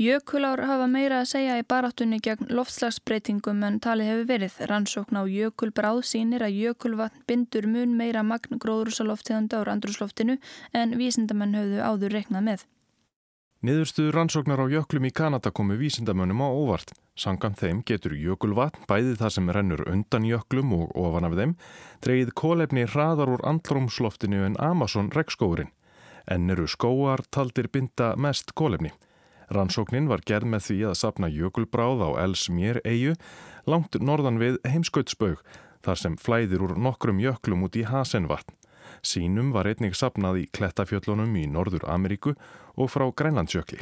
Jökulár 0.00 0.62
hafa 0.64 0.86
meira 0.88 1.18
að 1.20 1.26
segja 1.28 1.58
í 1.60 1.64
baráttunni 1.68 2.22
gegn 2.24 2.48
loftslagsbreytingum 2.56 3.60
en 3.68 3.76
tali 3.84 4.06
hefur 4.08 4.30
verið. 4.30 4.54
Rannsókn 4.70 5.18
á 5.20 5.28
jökulbráð 5.28 6.00
sínir 6.08 6.40
að 6.46 6.56
jökulvatn 6.56 7.20
bindur 7.28 7.68
mun 7.68 7.92
meira 7.98 8.22
magn 8.24 8.56
gróðrúsaloftíðanda 8.64 9.60
á 9.60 9.68
randrúsloftinu 9.68 10.38
en 10.72 10.96
vísindamenn 10.96 11.52
höfðu 11.58 11.84
áður 11.84 12.16
reknað 12.16 12.46
með. 12.48 12.64
Niðurstuður 13.60 14.14
rannsóknar 14.16 14.60
á 14.64 14.72
jöklum 14.72 15.04
í 15.04 15.10
Kanada 15.12 15.50
komu 15.52 15.74
vísindamönnum 15.76 16.40
á 16.40 16.48
óvart. 16.48 16.94
Sangan 17.12 17.52
þeim 17.52 17.82
getur 17.84 18.14
jökulvatn, 18.16 18.86
bæði 18.88 19.18
það 19.20 19.32
sem 19.34 19.50
rennur 19.52 19.82
undan 19.84 20.24
jöklum 20.24 20.72
og 20.78 20.94
ofan 20.96 21.28
af 21.28 21.34
þeim, 21.36 21.52
dreyið 22.00 22.30
kólefni 22.40 22.86
hraðar 22.88 23.34
úr 23.34 23.44
andrumsloftinu 23.44 24.46
en 24.46 24.56
Amazon 24.64 25.10
regnskóurinn. 25.12 25.68
En 26.24 26.48
eru 26.48 26.64
skóar 26.64 27.20
taldir 27.28 27.68
binda 27.68 28.14
mest 28.16 28.54
kólefni. 28.56 28.94
Rannsóknin 29.52 30.08
var 30.08 30.24
gerð 30.24 30.48
með 30.54 30.64
því 30.70 30.78
að 30.88 30.98
sapna 31.02 31.28
jökulbráð 31.28 32.00
á 32.00 32.10
Elsmér 32.24 32.80
eigu 32.88 33.12
langt 33.68 34.00
norðan 34.00 34.40
við 34.40 34.56
heimskautsbaug 34.64 35.44
þar 35.84 36.00
sem 36.00 36.16
flæðir 36.16 36.64
úr 36.64 36.78
nokkrum 36.80 37.20
jöklum 37.20 37.68
út 37.68 37.76
í 37.76 37.84
Hasenvatn. 37.84 38.56
Sínum 39.02 39.52
var 39.54 39.68
einnig 39.70 39.96
sapnað 39.98 40.42
í 40.42 40.48
klettafjöllunum 40.56 41.32
í 41.40 41.46
Norður 41.50 41.86
Ameríku 41.90 42.34
og 42.76 42.90
frá 42.92 43.06
Grænlandsjökli. 43.10 43.80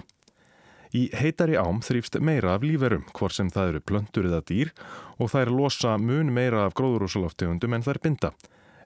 Í 0.96 1.08
heitari 1.12 1.58
ám 1.60 1.82
þrýfst 1.84 2.16
meira 2.24 2.54
af 2.56 2.64
líferum 2.64 3.04
hvort 3.12 3.36
sem 3.36 3.50
það 3.52 3.72
eru 3.72 3.82
plöntur 3.90 4.28
eða 4.30 4.40
dýr 4.48 4.70
og 5.20 5.34
er 5.36 5.50
losa 5.52 5.98
mun 6.00 6.32
meira 6.32 6.64
af 6.64 6.76
gróðurúsaloftegundum 6.78 7.76
en 7.76 7.84
er 7.84 8.00
binda. 8.00 8.32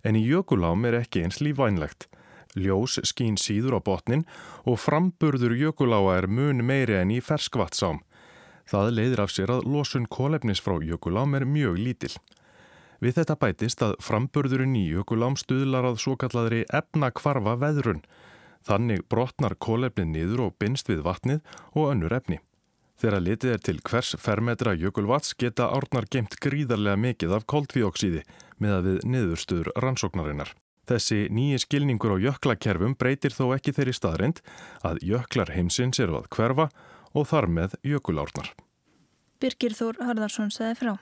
En 0.02 0.18
í 0.18 0.24
jökulám 0.26 0.84
er 0.88 0.98
ekki 0.98 1.22
eins 1.22 1.38
lífvænlegt. 1.38 2.08
Ljós 2.58 2.98
skín 3.06 3.38
síður 3.38 3.78
á 3.78 3.80
botnin 3.80 4.26
og 4.66 4.80
framburður 4.82 5.54
jökuláa 5.54 6.18
er 6.18 6.26
mun 6.26 6.64
meiri 6.66 6.98
en 6.98 7.14
í 7.14 7.20
ferskvattsám. 7.22 8.02
Það 8.66 8.92
leiðir 8.98 9.22
af 9.22 9.30
sér 9.30 9.52
að 9.54 9.66
losun 9.70 10.06
kólefnis 10.10 10.60
frá 10.60 10.76
jökulám 10.82 11.38
er 11.38 11.46
mjög 11.46 11.78
lítill. 11.78 12.16
Við 13.02 13.16
þetta 13.18 13.34
bætist 13.42 13.82
að 13.82 13.96
framburðurinn 13.98 14.76
í 14.78 14.84
jökulám 14.92 15.34
stuðlar 15.40 15.88
að 15.88 15.98
svo 16.04 16.14
kalladri 16.20 16.62
efna 16.70 17.10
kvarfa 17.10 17.56
veðrun. 17.58 18.04
Þannig 18.62 19.02
brotnar 19.10 19.56
kólefni 19.58 20.04
niður 20.06 20.44
og 20.46 20.58
binst 20.62 20.86
við 20.86 21.02
vatnið 21.02 21.40
og 21.74 21.88
önnur 21.90 22.14
efni. 22.14 22.38
Þegar 23.02 23.24
litið 23.26 23.54
er 23.56 23.62
til 23.66 23.80
hvers 23.82 24.12
fermetra 24.22 24.76
jökulvats 24.78 25.34
geta 25.34 25.66
árnar 25.74 26.06
gemt 26.06 26.36
gríðarlega 26.44 27.00
mikið 27.02 27.34
af 27.34 27.46
koldvíóksíði 27.50 28.22
með 28.62 28.74
að 28.76 28.86
við 28.86 29.00
niðurstuður 29.10 29.72
rannsóknarinnar. 29.82 30.52
Þessi 30.86 31.24
nýji 31.34 31.58
skilningur 31.64 32.14
á 32.14 32.22
jöklakerfum 32.22 32.94
breytir 32.98 33.34
þó 33.34 33.48
ekki 33.56 33.74
þeirri 33.74 33.96
staðrind 33.98 34.44
að 34.86 35.02
jöklar 35.08 35.50
heimsins 35.56 35.98
eru 35.98 36.20
að 36.20 36.30
hverfa 36.36 36.68
og 37.18 37.26
þar 37.32 37.50
með 37.50 37.74
jökulárnar. 37.82 38.52
Birgir 39.42 39.74
Þór 39.74 39.98
Harðarsson 40.06 40.54
segði 40.54 40.78
frá. 40.78 40.94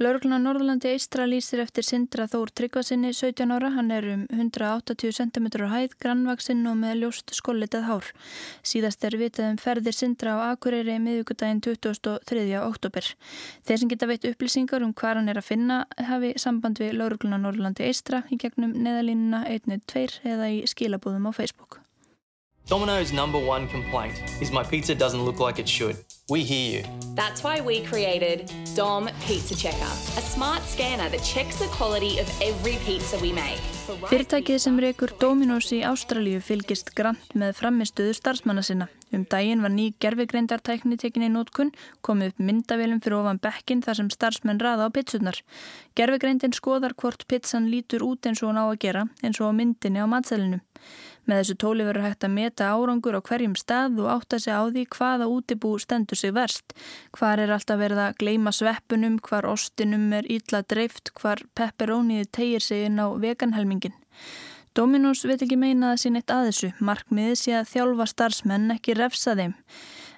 Lörgluna 0.00 0.38
Norðurlandi 0.40 0.94
Eistra 0.94 1.26
lýsir 1.28 1.60
eftir 1.60 1.84
Sindra 1.84 2.24
Þór 2.24 2.48
Tryggvasinni 2.56 3.10
17 3.12 3.50
ára. 3.52 3.68
Hann 3.74 3.90
er 3.92 4.06
um 4.08 4.22
180 4.32 5.12
cm 5.12 5.48
hæð, 5.68 5.96
grannvaksinn 6.00 6.62
og 6.70 6.78
með 6.80 7.02
ljóst 7.02 7.34
skollitað 7.36 7.84
hár. 7.84 8.06
Síðast 8.64 9.04
er 9.04 9.18
vitað 9.20 9.50
um 9.50 9.58
ferðir 9.60 9.92
Sindra 9.92 10.38
á 10.40 10.56
Akureyri 10.56 10.94
miðugudaginn 11.04 11.60
23. 11.66 12.46
oktober. 12.62 13.10
Þeir 13.68 13.82
sem 13.82 13.90
geta 13.92 14.08
veit 14.08 14.24
upplýsingar 14.24 14.86
um 14.86 14.94
hvað 14.96 15.20
hann 15.20 15.28
er 15.34 15.40
að 15.42 15.50
finna 15.50 15.76
hafi 16.08 16.32
samband 16.40 16.80
við 16.80 16.96
Lörgluna 16.96 17.36
Norðurlandi 17.42 17.84
Eistra 17.84 18.22
í 18.32 18.40
gegnum 18.40 18.72
neðalínuna 18.72 19.42
112 19.52 20.24
eða 20.24 20.48
í 20.48 20.62
skilabúðum 20.64 21.28
á 21.28 21.32
Facebook. 21.36 21.82
Domino's 22.72 23.12
number 23.12 23.36
one 23.38 23.68
complaint 23.68 24.16
is 24.40 24.48
my 24.50 24.64
pizza 24.64 24.94
doesn't 24.94 25.28
look 25.28 25.44
like 25.44 25.60
it 25.60 25.68
should. 25.68 26.00
We 26.30 26.44
hear 26.44 26.78
you. 26.78 26.84
That's 27.16 27.42
why 27.42 27.60
we 27.60 27.82
created 27.82 28.52
Dom 28.76 29.08
Pizza 29.26 29.56
Checker, 29.56 29.92
a 30.16 30.22
smart 30.22 30.62
scanner 30.62 31.08
that 31.08 31.24
checks 31.24 31.58
the 31.58 31.66
quality 31.66 32.20
of 32.20 32.28
every 32.40 32.78
pizza 32.86 33.18
we 33.18 33.32
make. 33.32 33.58
Fyrirtækið 34.06 34.60
sem 34.62 34.76
reykur 34.78 35.10
Dominos 35.18 35.72
í 35.74 35.80
Ástralíu 35.82 36.38
fylgist 36.38 36.92
grant 36.94 37.34
með 37.34 37.56
framistuðu 37.58 38.14
starfsmanna 38.14 38.62
sinna. 38.62 38.86
Um 39.10 39.24
daginn 39.26 39.64
var 39.64 39.74
ný 39.74 39.88
gerfigreindartækni 39.98 41.00
tekinni 41.02 41.26
í 41.26 41.34
nótkun, 41.34 41.74
komið 42.06 42.30
upp 42.30 42.46
myndavélum 42.46 43.02
fyrir 43.02 43.18
ofan 43.18 43.42
bekkin 43.42 43.82
þar 43.82 43.98
sem 43.98 44.14
starfsmenn 44.14 44.62
raða 44.62 44.86
á 44.86 44.94
pitsunar. 44.94 45.42
Gerfigreindin 45.98 46.54
skoðar 46.54 46.94
hvort 46.94 47.26
pizzan 47.26 47.66
lítur 47.74 48.06
út 48.06 48.30
eins 48.30 48.44
og 48.44 48.52
hún 48.52 48.62
á 48.62 48.70
að 48.70 48.78
gera, 48.86 49.08
eins 49.26 49.42
og 49.42 49.50
á 49.50 49.52
myndinni 49.58 49.98
á 49.98 50.06
matselinu. 50.06 50.62
Með 51.30 51.44
þessu 51.44 51.54
tóli 51.62 51.84
verður 51.86 52.08
hægt 52.08 52.24
að 52.26 52.32
meta 52.34 52.68
árangur 52.74 53.14
á 53.14 53.22
hverjum 53.22 53.52
stað 53.54 54.00
og 54.02 54.08
átta 54.16 54.38
sig 54.42 54.50
á 54.50 54.66
því 54.66 54.82
hvaða 54.96 55.28
útibú 55.30 55.76
stendur 55.78 56.18
sig 56.18 56.32
verst. 56.34 56.72
Hvar 57.14 57.38
er 57.38 57.52
alltaf 57.54 57.78
verið 57.78 58.00
að 58.02 58.16
gleima 58.18 58.50
sveppunum, 58.50 59.20
hvar 59.22 59.46
ostinum 59.46 60.08
er 60.16 60.26
ítla 60.26 60.64
dreift, 60.66 61.12
hvar 61.14 61.44
pepperóniði 61.54 62.26
tegir 62.34 62.64
sig 62.66 62.88
inn 62.88 62.98
á 62.98 63.14
veganhelmingin. 63.14 63.94
Dominós 64.74 65.22
veit 65.26 65.44
ekki 65.44 65.58
meina 65.60 65.92
að 65.92 66.02
sín 66.02 66.18
eitt 66.18 66.34
að 66.34 66.48
þessu, 66.50 66.72
markmiðið 66.82 67.38
sé 67.38 67.54
að 67.60 67.70
þjálfa 67.76 68.08
starfsmenn 68.10 68.74
ekki 68.74 68.98
refsa 68.98 69.36
þeim. 69.38 69.54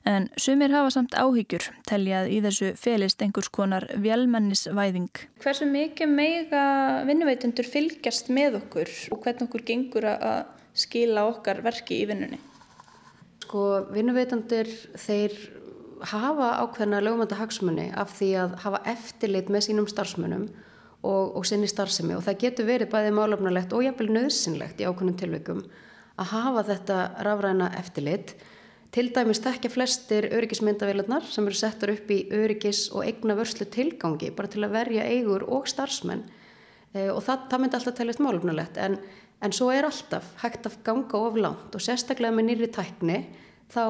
En 0.09 0.31
sumir 0.41 0.73
hafa 0.73 0.95
samt 0.97 1.13
áhyggjur, 1.13 1.69
telja 1.87 2.23
að 2.23 2.33
í 2.33 2.41
þessu 2.47 2.73
felist 2.81 3.21
einhvers 3.23 3.53
konar 3.53 3.85
vjálmennisvæðing. 4.01 5.13
Hversu 5.45 5.69
mikið 5.69 6.17
meiga 6.17 6.65
vinnuveitundur 7.07 7.69
fylgjast 7.69 8.33
með 8.33 8.63
okkur 8.63 8.91
og 9.13 9.23
hvernig 9.23 9.47
okkur 9.51 9.69
gengur 9.69 10.09
að 10.17 10.43
skila 10.75 11.27
okkar 11.31 11.63
verki 11.65 12.03
í 12.03 12.09
vinnunni? 12.11 12.41
Sko, 13.43 13.65
vinnuveitundur, 13.93 14.69
þeir 14.97 15.35
hafa 16.13 16.49
ákveðna 16.63 17.03
lögumönda 17.03 17.39
hagsmunni 17.39 17.91
af 17.99 18.15
því 18.17 18.31
að 18.43 18.55
hafa 18.65 18.83
eftirlit 18.91 19.51
með 19.53 19.67
sínum 19.69 19.89
starfsmönnum 19.91 20.47
og, 21.03 21.37
og 21.37 21.47
sinni 21.47 21.69
starfsemi. 21.71 22.17
Og 22.17 22.25
það 22.27 22.41
getur 22.47 22.69
verið 22.69 22.91
bæðið 22.93 23.17
málefnalegt 23.19 23.75
og 23.77 23.85
jafnvel 23.87 24.09
nöðsynlegt 24.17 24.83
í 24.83 24.89
ákveðnum 24.89 25.19
tilveikum 25.21 25.63
að 26.21 26.33
hafa 26.33 26.65
þetta 26.71 26.99
rafræna 27.27 27.71
eftirlit. 27.79 28.35
Til 28.93 29.09
dæmis 29.15 29.41
tekja 29.41 29.71
flestir 29.73 30.29
öryggismyndavélarnar 30.37 31.25
sem 31.33 31.47
eru 31.49 31.57
settar 31.57 31.95
upp 31.95 32.11
í 32.13 32.27
öryggis 32.37 32.91
og 32.93 33.07
eigna 33.07 33.37
vörslu 33.39 33.65
tilgangi 33.73 34.29
bara 34.37 34.51
til 34.53 34.67
að 34.67 34.75
verja 34.77 35.07
eigur 35.09 35.47
og 35.49 35.71
starfsmenn. 35.71 36.27
E, 36.93 37.09
og 37.09 37.23
það, 37.25 37.47
það 37.49 37.63
myndi 37.63 37.79
alltaf 37.79 37.97
teljast 37.97 38.21
málefnalegt. 38.21 38.77
En, 38.77 38.99
en 39.43 39.55
svo 39.55 39.71
er 39.75 39.87
alltaf 39.89 40.29
hægt 40.43 40.69
að 40.69 40.79
ganga 40.87 41.19
of 41.19 41.39
langt 41.39 41.75
og 41.75 41.83
sérstaklega 41.83 42.35
með 42.35 42.49
nýri 42.49 42.71
tækni 42.73 43.19
þá 43.73 43.85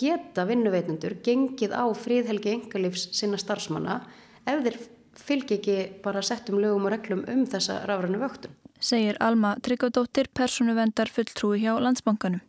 geta 0.00 0.46
vinnuveitendur 0.48 1.18
gengið 1.24 1.74
á 1.76 1.84
fríðhelgi 1.94 2.54
engalífs 2.56 3.08
sinna 3.16 3.38
starfsmanna 3.40 4.00
ef 4.46 4.62
þeir 4.64 4.78
fylgji 5.16 5.58
ekki 5.58 5.76
bara 6.04 6.22
settum 6.24 6.60
lögum 6.60 6.88
og 6.88 6.94
reglum 6.94 7.24
um 7.30 7.44
þessa 7.48 7.82
rafrænu 7.88 8.20
vöktun. 8.20 8.52
Segir 8.80 9.16
Alma 9.24 9.54
Tryggvadóttir, 9.64 10.28
persónuvendar 10.36 11.08
fulltrúi 11.08 11.62
hjá 11.62 11.72
Landsbankanum. 11.80 12.42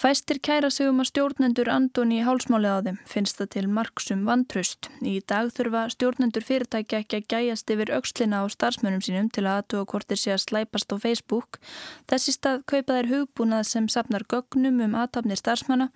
Fæstir 0.00 0.38
kæra 0.40 0.70
sig 0.72 0.88
um 0.88 1.02
að 1.02 1.10
stjórnendur 1.10 1.68
Andoni 1.68 2.22
hálsmáli 2.24 2.70
á 2.72 2.80
þeim 2.80 2.96
finnst 3.04 3.36
það 3.36 3.48
til 3.52 3.64
marksum 3.68 4.22
vantraust. 4.24 4.88
Í 5.04 5.18
dag 5.28 5.50
þurfa 5.52 5.82
stjórnendur 5.92 6.46
fyrirtækja 6.48 7.02
ekki 7.02 7.18
að 7.18 7.26
gæjast 7.34 7.72
yfir 7.74 7.92
aukslina 7.92 8.40
á 8.40 8.48
starfsmönum 8.48 9.04
sínum 9.04 9.28
til 9.28 9.44
að 9.44 9.58
aðtuga 9.58 9.90
hvort 9.92 10.08
þeir 10.08 10.22
sé 10.22 10.32
að 10.32 10.40
slæpast 10.46 10.94
á 10.94 10.96
Facebook. 11.04 11.60
Þessi 12.08 12.32
stað 12.32 12.64
kaupa 12.72 12.96
þær 12.96 13.10
hugbúnað 13.12 13.68
sem 13.74 13.92
sapnar 13.92 14.24
gögnum 14.24 14.80
um 14.86 14.96
aðtapnir 15.02 15.36
starfsmanna 15.36 15.90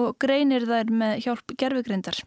og 0.00 0.16
greinir 0.16 0.64
þær 0.64 0.96
með 0.96 1.20
hjálp 1.26 1.56
gerfugrindar. 1.60 2.24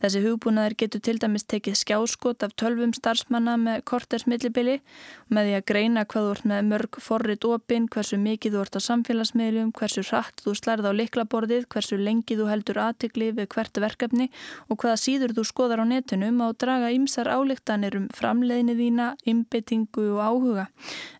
Þessi 0.00 0.22
hugbúnaður 0.24 0.74
getur 0.80 1.02
til 1.04 1.18
dæmis 1.20 1.44
tekið 1.44 1.76
skjáskot 1.82 2.42
af 2.46 2.56
tölvum 2.56 2.94
starfsmanna 2.96 3.58
með 3.60 3.84
korters 3.90 4.24
millibili 4.24 4.78
með 5.28 5.50
því 5.50 5.54
að 5.58 5.66
greina 5.68 6.06
hvað 6.08 6.24
þú 6.24 6.32
ert 6.32 6.48
með 6.48 6.70
mörg 6.70 6.98
forrið 7.04 7.46
opinn, 7.52 7.90
hversu 7.92 8.18
mikið 8.18 8.56
þú 8.56 8.64
ert 8.64 8.78
á 8.78 8.86
samfélagsmiðlum, 8.88 9.70
hversu 9.76 10.02
hratt 10.08 10.42
þú 10.42 10.56
slærð 10.62 10.88
á 10.88 10.92
liklaborðið, 10.94 11.66
hversu 11.72 11.98
lengi 11.98 12.38
þú 12.38 12.46
heldur 12.50 12.80
aðtikli 12.84 13.32
við 13.36 13.50
hvert 13.52 13.82
verkefni 13.82 14.28
og 14.68 14.78
hvaða 14.78 15.00
síður 15.02 15.34
þú 15.36 15.46
skoðar 15.50 15.82
á 15.82 15.86
netunum 15.90 16.40
og 16.46 16.56
draga 16.62 16.92
ymsar 16.94 17.28
álíktanir 17.28 17.98
um 17.98 18.08
framleiðni 18.14 18.78
þína, 18.78 19.12
ymbetingu 19.26 20.08
og 20.14 20.22
áhuga 20.22 20.66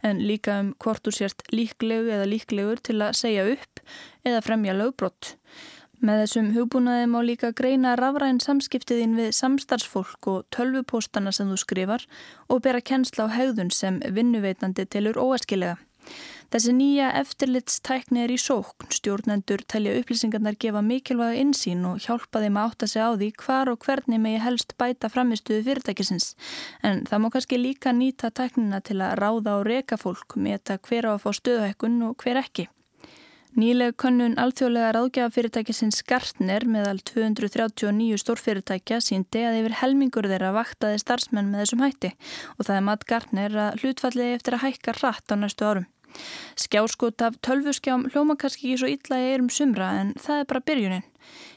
en 0.06 0.22
líka 0.22 0.60
um 0.62 0.72
hvort 0.78 1.02
þú 1.02 1.16
sért 1.18 1.46
líklegu 1.52 2.14
eða 2.14 2.30
líklegur 2.30 2.80
til 2.80 3.00
að 3.02 3.18
segja 3.18 3.46
upp 3.50 3.82
eða 4.24 4.42
fremja 4.46 4.78
lögbrott. 4.78 5.34
Með 6.02 6.24
þessum 6.24 6.48
hugbúnaði 6.56 7.06
má 7.06 7.20
líka 7.22 7.52
greina 7.54 7.92
rafræn 7.94 8.40
samskiptiðin 8.42 9.14
við 9.14 9.28
samstarfsfólk 9.38 10.26
og 10.32 10.40
tölvupóstana 10.50 11.30
sem 11.30 11.46
þú 11.52 11.60
skrifar 11.62 12.06
og 12.50 12.64
bera 12.64 12.80
kennsla 12.82 13.28
á 13.30 13.34
hegðun 13.36 13.70
sem 13.70 14.00
vinnuveitandi 14.02 14.88
tilur 14.90 15.20
óæskilega. 15.22 15.78
Þessi 16.52 16.72
nýja 16.76 17.06
eftirlitstækni 17.16 18.20
er 18.26 18.32
í 18.34 18.36
sókn. 18.36 18.90
Stjórnendur 18.92 19.62
telja 19.72 19.94
upplýsingarnar 20.00 20.58
gefa 20.60 20.82
mikilvæga 20.84 21.38
insýn 21.40 21.86
og 21.88 22.02
hjálpa 22.04 22.42
þeim 22.42 22.58
að 22.60 22.68
átta 22.68 22.88
sig 22.92 23.00
á 23.00 23.10
því 23.16 23.30
hvar 23.40 23.70
og 23.72 23.86
hvernig 23.86 24.20
megi 24.20 24.42
helst 24.44 24.76
bæta 24.76 25.08
framistuðu 25.08 25.64
fyrirtækisins. 25.70 26.34
En 26.84 27.06
það 27.08 27.24
má 27.24 27.30
kannski 27.32 27.60
líka 27.62 27.96
nýta 27.96 28.28
tæknina 28.28 28.82
til 28.84 29.00
að 29.00 29.16
ráða 29.22 29.56
og 29.62 29.66
reka 29.70 29.96
fólk, 29.96 30.36
meta 30.36 30.76
hver 30.76 31.08
á 31.08 31.16
að 31.16 31.24
fá 31.24 31.30
stöðhækkun 31.40 31.98
og 32.10 32.20
hver 32.20 32.44
ekki. 32.44 32.68
Nýlega 33.52 33.92
könnun 34.00 34.38
alþjóðlega 34.40 34.94
ráðgjafafyrirtækisins 34.96 35.98
Gartner 36.08 36.64
meðal 36.64 37.02
239 37.04 38.16
stórfyrirtækja 38.22 38.96
síndi 39.04 39.42
að 39.44 39.58
yfir 39.58 39.74
helmingur 39.82 40.28
þeirra 40.30 40.54
vaktaði 40.56 41.02
starfsmenn 41.02 41.50
með 41.52 41.66
þessum 41.66 41.82
hætti 41.84 42.10
og 42.56 42.64
það 42.64 42.78
er 42.78 42.86
mat 42.86 43.04
Gartner 43.10 43.58
að 43.66 43.82
hlutfallið 43.82 44.32
eftir 44.38 44.56
að 44.56 44.64
hækka 44.64 44.94
rætt 45.02 45.28
á 45.28 45.36
næstu 45.36 45.68
árum. 45.68 45.84
Skjáskot 46.56 47.26
af 47.28 47.36
tölvuskjám 47.44 48.08
hljóma 48.14 48.38
kannski 48.40 48.70
ekki 48.70 48.80
svo 48.80 48.88
illa 48.88 49.20
í 49.20 49.28
eirum 49.34 49.52
sumra 49.52 49.90
en 50.00 50.16
það 50.16 50.40
er 50.40 50.48
bara 50.48 50.66
byrjunin. 50.72 51.04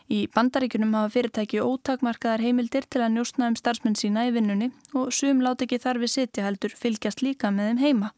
Í 0.06 0.28
bandaríkunum 0.30 0.92
hafa 0.94 1.10
fyrirtæki 1.16 1.64
ótakmarkaðar 1.66 2.44
heimildir 2.46 2.86
til 2.86 3.02
að 3.02 3.16
njóstna 3.16 3.48
um 3.50 3.56
starfsmenn 3.58 3.98
sína 3.98 4.28
í 4.28 4.34
vinnunni 4.36 4.68
og 4.94 5.10
sum 5.18 5.42
láti 5.42 5.66
ekki 5.66 5.80
þarfi 5.82 6.10
sitja 6.12 6.46
heldur 6.46 6.76
fylgjast 6.78 7.24
líka 7.26 7.50
með 7.50 7.72
þeim 7.72 7.82
heima. 7.82 8.12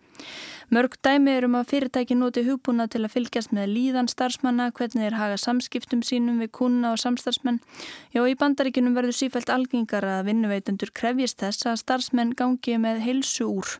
Mörg 0.68 0.98
dæmi 1.00 1.32
er 1.32 1.46
um 1.48 1.56
að 1.56 1.70
fyrirtæki 1.70 2.18
noti 2.18 2.42
hugbúna 2.44 2.90
til 2.92 3.06
að 3.06 3.14
fylgjast 3.14 3.54
með 3.56 3.70
líðan 3.72 4.10
starfsmanna, 4.12 4.66
hvernig 4.76 5.06
þeir 5.06 5.16
haga 5.16 5.38
samskiptum 5.40 6.02
sínum 6.04 6.42
við 6.44 6.52
kuna 6.58 6.92
og 6.92 7.00
samstarfsmenn. 7.00 7.62
Já, 8.12 8.20
í 8.28 8.36
bandaríkunum 8.36 8.98
verður 8.98 9.16
sífælt 9.16 9.54
algengar 9.54 10.04
að 10.04 10.28
vinnuveitundur 10.28 10.92
krefjist 10.92 11.40
þess 11.40 11.70
að 11.72 11.80
starfsmenn 11.86 12.36
gangi 12.36 12.76
með 12.84 13.00
heilsu 13.06 13.48
úr. 13.48 13.78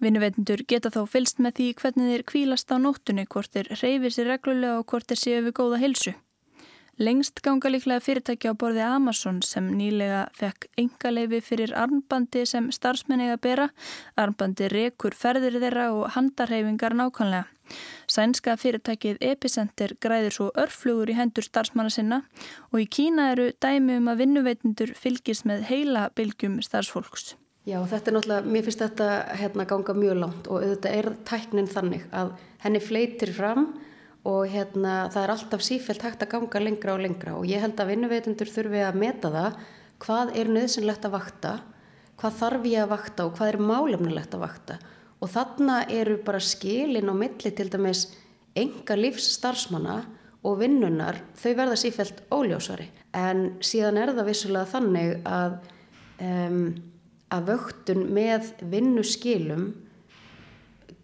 Vinnuveitundur 0.00 0.64
geta 0.64 0.94
þó 0.96 1.04
fylst 1.04 1.44
með 1.44 1.58
því 1.60 1.68
hvernig 1.82 2.10
þeir 2.14 2.26
kvílast 2.32 2.72
á 2.72 2.76
nóttunni, 2.80 3.28
hvort 3.28 3.52
þeir 3.52 3.74
reyfi 3.82 4.16
sér 4.16 4.32
reglulega 4.32 4.80
og 4.80 4.88
hvort 4.88 5.12
þeir 5.12 5.24
séu 5.26 5.44
við 5.44 5.58
góða 5.60 5.84
heilsu. 5.84 6.16
Lengst 7.00 7.38
ganga 7.40 7.70
líklega 7.72 8.02
fyrirtæki 8.04 8.50
á 8.50 8.54
borði 8.60 8.82
Amazon 8.84 9.38
sem 9.40 9.70
nýlega 9.72 10.26
fekk 10.36 10.66
engaleifi 10.82 11.38
fyrir 11.40 11.72
armbandi 11.72 12.42
sem 12.44 12.66
starfsmenni 12.76 13.30
að 13.32 13.40
bera. 13.46 13.66
Armbandi 14.20 14.68
rekur 14.68 15.16
ferðir 15.16 15.56
þeirra 15.62 15.86
og 15.96 16.10
handarhefingar 16.12 16.98
nákvæmlega. 17.00 17.48
Sænska 18.04 18.58
fyrirtækið 18.60 19.16
Epicenter 19.30 19.96
græðir 19.96 20.36
svo 20.36 20.50
örflugur 20.60 21.08
í 21.08 21.16
hendur 21.16 21.46
starfsmanna 21.48 21.94
sinna 21.94 22.22
og 22.68 22.82
í 22.84 22.88
Kína 22.90 23.30
eru 23.32 23.48
dæmi 23.64 23.96
um 23.96 24.12
að 24.12 24.26
vinnuveitindur 24.26 24.92
fylgist 24.92 25.48
með 25.48 25.70
heila 25.72 26.10
bylgjum 26.12 26.60
starfsfólks. 26.66 27.38
Já, 27.64 27.78
þetta 27.80 28.10
er 28.10 28.16
náttúrulega, 28.18 28.50
mér 28.52 28.66
finnst 28.66 28.82
þetta 28.84 29.12
hérna 29.40 29.64
ganga 29.72 29.96
mjög 29.96 30.20
langt 30.20 30.48
og 30.52 30.66
auðvitað 30.66 31.00
er 31.00 31.14
tæknin 31.28 31.70
þannig 31.70 32.10
að 32.12 32.34
henni 32.60 32.80
fleitir 32.84 33.32
fram 33.32 33.70
og 34.28 34.46
hérna 34.52 35.08
það 35.12 35.22
er 35.22 35.32
alltaf 35.34 35.64
sífælt 35.64 36.04
hægt 36.04 36.24
að 36.24 36.32
ganga 36.34 36.62
lengra 36.62 36.94
og 36.94 37.02
lengra. 37.04 37.34
Og 37.38 37.48
ég 37.48 37.62
held 37.62 37.80
að 37.80 37.92
vinnuveitundur 37.94 38.52
þurfi 38.52 38.82
að 38.84 38.98
meta 39.00 39.32
það 39.32 39.60
hvað 40.00 40.32
er 40.40 40.52
nöðsynlegt 40.52 41.06
að 41.08 41.14
vakta, 41.16 41.52
hvað 42.20 42.38
þarf 42.40 42.68
ég 42.68 42.84
að 42.84 42.92
vakta 42.94 43.26
og 43.26 43.36
hvað 43.38 43.52
er 43.52 43.60
málefnilegt 43.70 44.36
að 44.36 44.44
vakta. 44.44 44.78
Og 45.20 45.32
þarna 45.32 45.82
eru 45.92 46.16
bara 46.24 46.40
skilin 46.40 47.12
á 47.12 47.14
milli 47.16 47.52
til 47.52 47.68
dæmis 47.72 48.06
enga 48.56 48.96
lífs 48.96 49.28
starfsmanna 49.36 49.98
og 50.44 50.60
vinnunar 50.60 51.20
þau 51.36 51.52
verða 51.56 51.76
sífælt 51.80 52.22
óljósari. 52.32 52.88
En 53.16 53.60
síðan 53.64 54.00
er 54.00 54.14
það 54.16 54.30
vissulega 54.30 54.72
þannig 54.72 55.18
að 55.28 55.58
um, 56.24 56.62
að 57.30 57.52
vöktun 57.52 58.06
með 58.14 58.52
vinnuskilum 58.72 59.68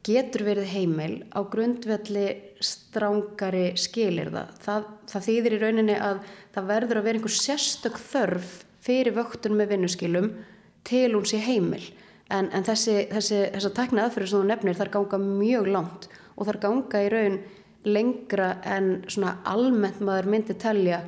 getur 0.06 0.44
verið 0.46 0.70
heimil 0.70 1.14
á 1.34 1.42
grundvelli 1.50 2.26
strángari 2.62 3.72
skilir 3.78 4.30
það. 4.34 4.52
það. 4.62 4.88
Það 5.10 5.26
þýðir 5.28 5.56
í 5.56 5.60
rauninni 5.62 5.96
að 5.98 6.20
það 6.54 6.70
verður 6.70 7.00
að 7.00 7.08
vera 7.08 7.20
einhver 7.20 7.36
sérstök 7.36 8.00
þörf 8.00 8.52
fyrir 8.86 9.16
vöktun 9.16 9.58
með 9.58 9.74
vinnuskilum 9.74 10.30
til 10.86 11.08
hún 11.14 11.26
sé 11.26 11.40
heimil. 11.42 11.82
En, 12.30 12.48
en 12.54 12.66
þessi, 12.66 13.06
þessi, 13.10 13.42
þessi 13.54 13.72
takna 13.74 14.06
aðferður 14.06 14.32
sem 14.32 14.40
þú 14.40 14.50
nefnir 14.50 14.78
þar 14.78 14.92
ganga 14.96 15.20
mjög 15.22 15.68
langt 15.74 16.08
og 16.36 16.48
þar 16.48 16.60
ganga 16.62 17.02
í 17.02 17.10
raun 17.12 17.40
lengra 17.86 18.56
en 18.66 19.04
svona 19.06 19.36
almennt 19.46 20.00
maður 20.02 20.30
myndi 20.32 20.56
telja 20.58 21.00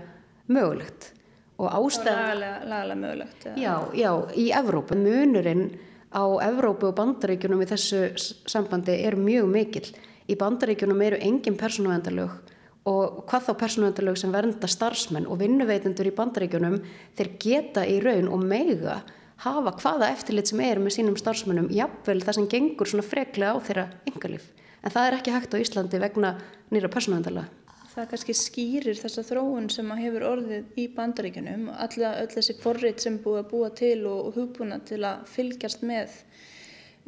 mögulegt 0.47 1.13
og 1.59 1.73
ástæðan 1.75 2.39
lagalega 2.71 2.99
mögulegt 3.01 3.47
ja. 3.49 3.55
já, 3.59 3.75
já, 3.99 4.13
í 4.39 4.47
Evrópu 4.55 4.95
munurinn 4.99 5.73
á 6.13 6.25
Evrópu 6.49 6.89
og 6.91 6.97
bandaríkjunum 6.99 7.65
í 7.65 7.69
þessu 7.69 8.05
sambandi 8.49 8.97
er 9.05 9.17
mjög 9.21 9.49
mikil 9.53 9.85
í 10.29 10.37
bandaríkjunum 10.39 11.03
eru 11.05 11.21
engin 11.25 11.59
persónuvendarlög 11.61 12.55
og 12.89 13.23
hvað 13.29 13.49
þá 13.49 13.53
persónuvendarlög 13.63 14.19
sem 14.21 14.33
vernda 14.33 14.71
starfsmenn 14.71 15.29
og 15.29 15.41
vinnuveitundur 15.43 16.09
í 16.09 16.15
bandaríkjunum 16.17 16.81
þeir 17.19 17.33
geta 17.43 17.85
í 17.85 17.99
raun 18.05 18.31
og 18.33 18.45
meiga 18.45 19.03
hafa 19.45 19.75
hvaða 19.79 20.11
eftirlit 20.15 20.51
sem 20.51 20.61
er 20.65 20.81
með 20.83 20.97
sínum 20.99 21.19
starfsmennum 21.21 21.71
jafnvel 21.75 22.23
það 22.25 22.39
sem 22.39 22.51
gengur 22.55 22.91
svona 22.91 23.07
freklega 23.07 23.55
á 23.55 23.59
þeirra 23.69 23.87
yngalif 24.11 24.49
en 24.83 24.95
það 24.95 25.07
er 25.07 25.19
ekki 25.19 25.35
hægt 25.35 25.55
á 25.55 25.63
Íslandi 25.63 26.01
vegna 26.03 26.35
nýra 26.73 26.91
persónuvendarlega 26.91 27.68
það 27.99 28.09
kannski 28.13 28.37
skýrir 28.37 28.99
þessa 28.99 29.25
þróun 29.27 29.69
sem 29.73 29.91
hefur 29.99 30.27
orðið 30.29 30.79
í 30.79 30.87
bandaríkunum 30.95 31.69
alltaf 31.75 32.23
öll 32.23 32.31
þessi 32.37 32.57
forrið 32.63 33.05
sem 33.05 33.21
búið 33.25 33.43
að 33.43 33.53
búa 33.53 33.75
til 33.83 33.99
og, 34.07 34.25
og 34.29 34.39
hugbúna 34.39 34.81
til 34.87 35.03
að 35.07 35.29
fylgjast 35.33 35.85
með 35.89 36.17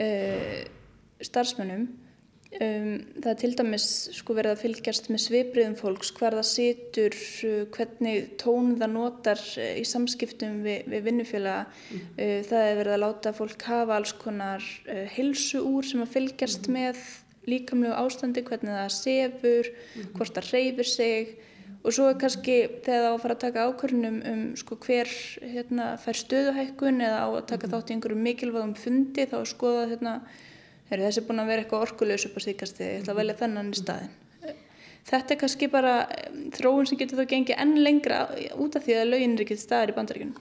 uh, 0.02 0.60
starfsmönnum 1.22 1.86
um, 1.86 2.90
það 3.20 3.30
er 3.32 3.38
til 3.44 3.52
dæmis 3.60 3.88
sko 4.18 4.36
verið 4.38 4.56
að 4.56 4.62
fylgjast 4.64 5.10
með 5.12 5.24
svipriðum 5.26 5.78
fólks 5.78 6.12
hver 6.18 6.38
það 6.40 6.48
situr, 6.50 7.18
uh, 7.46 7.62
hvernig 7.76 8.34
tón 8.42 8.74
það 8.80 8.94
notar 8.96 9.46
uh, 9.62 9.72
í 9.78 9.86
samskiptum 9.86 10.60
við, 10.66 10.84
við 10.90 11.08
vinnufélaga 11.08 11.64
mm. 11.70 12.12
það 12.50 12.66
er 12.66 12.78
verið 12.82 12.98
að 12.98 13.04
láta 13.06 13.36
fólk 13.36 13.66
hafa 13.70 14.00
alls 14.00 14.16
konar 14.18 14.70
hilsu 15.14 15.62
úr 15.70 15.86
sem 15.86 16.02
að 16.02 16.16
fylgjast 16.18 16.66
mm. 16.66 16.80
með 16.80 17.04
líkamlegu 17.48 17.94
ástandi, 17.96 18.42
hvernig 18.44 18.74
það 18.74 18.90
sefur, 18.96 19.70
mm 19.70 20.02
-hmm. 20.02 20.12
hvort 20.16 20.34
það 20.36 20.52
reyfir 20.52 20.84
sig 20.86 21.36
og 21.84 21.94
svo 21.96 22.10
er 22.10 22.18
kannski 22.20 22.56
þegar 22.84 23.00
það 23.00 23.08
á 23.08 23.14
að 23.14 23.22
fara 23.22 23.34
að 23.34 23.44
taka 23.44 23.66
ákvörnum 23.68 24.16
um 24.32 24.42
sko, 24.56 24.76
hver 24.76 25.08
hérna, 25.54 25.96
fær 25.96 26.18
stöðuhækkun 26.20 27.00
eða 27.00 27.18
á 27.24 27.28
að 27.30 27.46
taka 27.46 27.66
mm 27.66 27.72
-hmm. 27.72 27.80
þátt 27.80 27.90
í 27.90 27.94
einhverju 27.94 28.16
mikilvægum 28.16 28.74
fundi 28.74 29.26
þá 29.26 29.36
að 29.40 29.52
skoða 29.54 29.88
hérna, 29.88 30.20
heru, 30.90 31.02
þessi 31.02 31.20
er 31.20 31.26
búin 31.28 31.40
að 31.40 31.50
vera 31.50 31.62
eitthvað 31.62 31.84
orkulegs 31.86 32.26
upp 32.26 32.36
á 32.36 32.40
síkasti, 32.40 32.84
ég 32.84 33.00
ætla 33.00 33.12
að 33.12 33.20
velja 33.20 33.40
þennan 33.40 33.72
í 33.72 33.76
staðin. 33.80 34.14
Þetta 35.10 35.34
er 35.34 35.40
kannski 35.40 35.66
bara 35.72 35.94
þróun 36.52 36.86
sem 36.86 36.98
getur 36.98 37.18
þá 37.18 37.26
gengið 37.32 37.60
enn 37.62 37.76
lengra 37.82 38.28
út 38.60 38.76
af 38.76 38.84
því 38.84 38.94
að 39.00 39.10
lögin 39.10 39.34
er 39.34 39.40
ekki 39.40 39.56
staðar 39.56 39.92
í 39.92 39.96
bandaríkunum. 39.96 40.36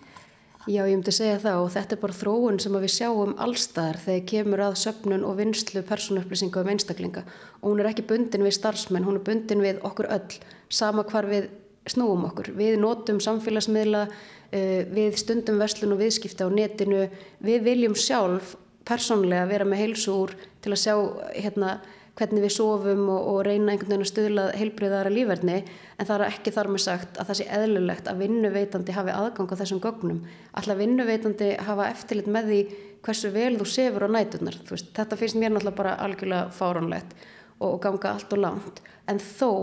Já, 0.68 0.84
ég 0.84 0.98
myndi 0.98 1.14
segja 1.16 1.38
það 1.40 1.62
og 1.64 1.70
þetta 1.72 1.96
er 1.96 2.00
bara 2.02 2.16
þróun 2.18 2.58
sem 2.60 2.74
við 2.76 2.92
sjáum 2.92 3.32
allstaðar 3.40 4.02
þegar 4.04 4.26
kemur 4.28 4.64
að 4.66 4.74
söpnun 4.82 5.24
og 5.24 5.38
vinslu 5.40 5.84
persónuupplýsinga 5.88 6.60
um 6.60 6.72
einstaklinga 6.74 7.24
og 7.62 7.70
hún 7.70 7.80
er 7.80 7.88
ekki 7.94 8.04
bundin 8.10 8.44
við 8.44 8.58
starfsmenn, 8.58 9.08
hún 9.08 9.22
er 9.22 9.24
bundin 9.24 9.64
við 9.64 9.80
okkur 9.88 10.10
öll, 10.12 10.36
sama 10.68 11.06
hvar 11.08 11.30
við 11.32 11.48
snúum 11.90 12.28
okkur. 12.28 12.52
Við 12.60 12.76
notum 12.84 13.22
samfélagsmiðla, 13.24 14.10
eh, 14.52 14.84
við 14.84 15.16
stundum 15.22 15.62
verslun 15.64 15.96
og 15.96 16.04
viðskipta 16.04 16.46
á 16.46 16.50
netinu, 16.52 17.08
við 17.40 17.64
viljum 17.64 17.96
sjálf 17.96 18.58
persónlega 18.84 19.48
vera 19.48 19.66
með 19.66 19.84
heilsu 19.86 20.12
úr 20.12 20.36
til 20.62 20.74
að 20.74 20.84
sjá 20.84 20.96
hérna 21.40 21.80
hvernig 22.20 22.44
við 22.44 22.54
sofum 22.58 23.06
og, 23.08 23.28
og 23.32 23.40
reyna 23.48 23.74
einhvern 23.74 23.94
veginn 23.94 24.06
að 24.06 24.12
stuðla 24.12 24.46
heilbriðara 24.60 25.14
lífverðni 25.14 25.58
en 25.64 26.08
það 26.10 26.16
er 26.18 26.26
ekki 26.28 26.54
þar 26.56 26.72
með 26.74 26.84
sagt 26.86 27.20
að 27.20 27.30
það 27.30 27.40
sé 27.40 27.48
eðlulegt 27.58 28.10
að 28.12 28.24
vinnuveitandi 28.26 28.96
hafi 28.98 29.16
aðgang 29.16 29.54
á 29.56 29.60
þessum 29.62 29.82
gögnum. 29.84 30.22
Alltaf 30.60 30.80
vinnuveitandi 30.80 31.50
hafa 31.68 31.90
eftirlit 31.94 32.32
með 32.32 32.52
því 32.52 32.62
hversu 33.06 33.32
vel 33.34 33.54
þú 33.60 33.70
sefur 33.72 34.08
á 34.08 34.10
nætunar. 34.12 34.60
Veist, 34.68 34.92
þetta 34.98 35.20
finnst 35.20 35.40
mér 35.40 35.56
náttúrulega 35.56 35.80
bara 35.80 35.96
algjörlega 36.04 36.52
fáránlegt 36.56 37.16
og, 37.60 37.72
og 37.72 37.80
ganga 37.86 38.14
allt 38.14 38.36
og 38.36 38.44
langt. 38.44 38.84
En 39.08 39.24
þó 39.24 39.54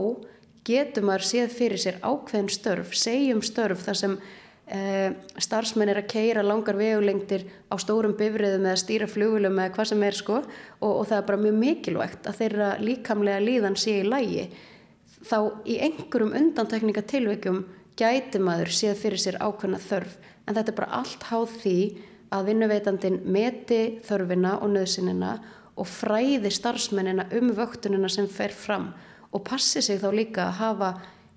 getur 0.67 1.07
maður 1.07 1.29
séð 1.29 1.53
fyrir 1.55 1.81
sér 1.81 2.01
ákveðin 2.03 2.51
störf, 2.51 2.97
segjum 2.97 3.45
störf 3.45 3.85
þar 3.87 4.01
sem 4.01 4.19
starfsmenn 4.67 5.93
er 5.93 6.01
að 6.01 6.09
keira 6.11 6.43
langar 6.43 6.75
vegulengdir 6.75 7.45
á 7.71 7.79
stórum 7.79 8.17
bifriðum 8.19 8.67
eða 8.67 8.81
stýra 8.81 9.07
flugulum 9.07 9.61
eða 9.63 9.75
hvað 9.77 9.91
sem 9.93 10.03
er 10.03 10.17
sko. 10.19 10.41
Og, 10.81 10.93
og 10.93 11.05
það 11.07 11.19
er 11.21 11.29
bara 11.29 11.43
mjög 11.45 11.61
mikilvægt 11.61 12.27
að 12.27 12.41
þeirra 12.41 12.71
líkamlega 12.83 13.45
líðan 13.45 13.79
sé 13.79 14.01
í 14.01 14.09
lægi 14.09 14.49
þá 15.27 15.39
í 15.67 15.79
einhverjum 15.83 16.35
undantekningatilveikum 16.39 17.63
gæti 17.99 18.41
maður 18.43 18.73
séð 18.75 19.01
fyrir 19.01 19.23
sér 19.23 19.39
ákveðna 19.41 19.81
þörf. 19.83 20.17
En 20.47 20.55
þetta 20.55 20.73
er 20.73 20.79
bara 20.79 21.01
allt 21.01 21.27
háð 21.31 21.55
því 21.63 21.79
að 22.35 22.49
vinnuveitandin 22.51 23.21
meti 23.33 23.81
þörfina 24.07 24.57
og 24.61 24.73
nöðsinina 24.75 25.33
og 25.77 25.89
fræði 25.89 26.51
starfsmennina 26.53 27.29
um 27.39 27.53
vöktunina 27.57 28.11
sem 28.13 28.29
fer 28.31 28.55
fram 28.55 28.91
og 29.33 29.45
passi 29.47 29.83
sig 29.85 30.01
þá 30.01 30.09
líka 30.15 30.47
að 30.47 30.59
hafa 30.61 30.91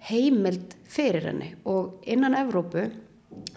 heimild 0.10 0.76
fyrir 0.90 1.30
henni. 1.30 1.54
Og 1.68 2.04
innan 2.08 2.38
Evrópu 2.38 2.88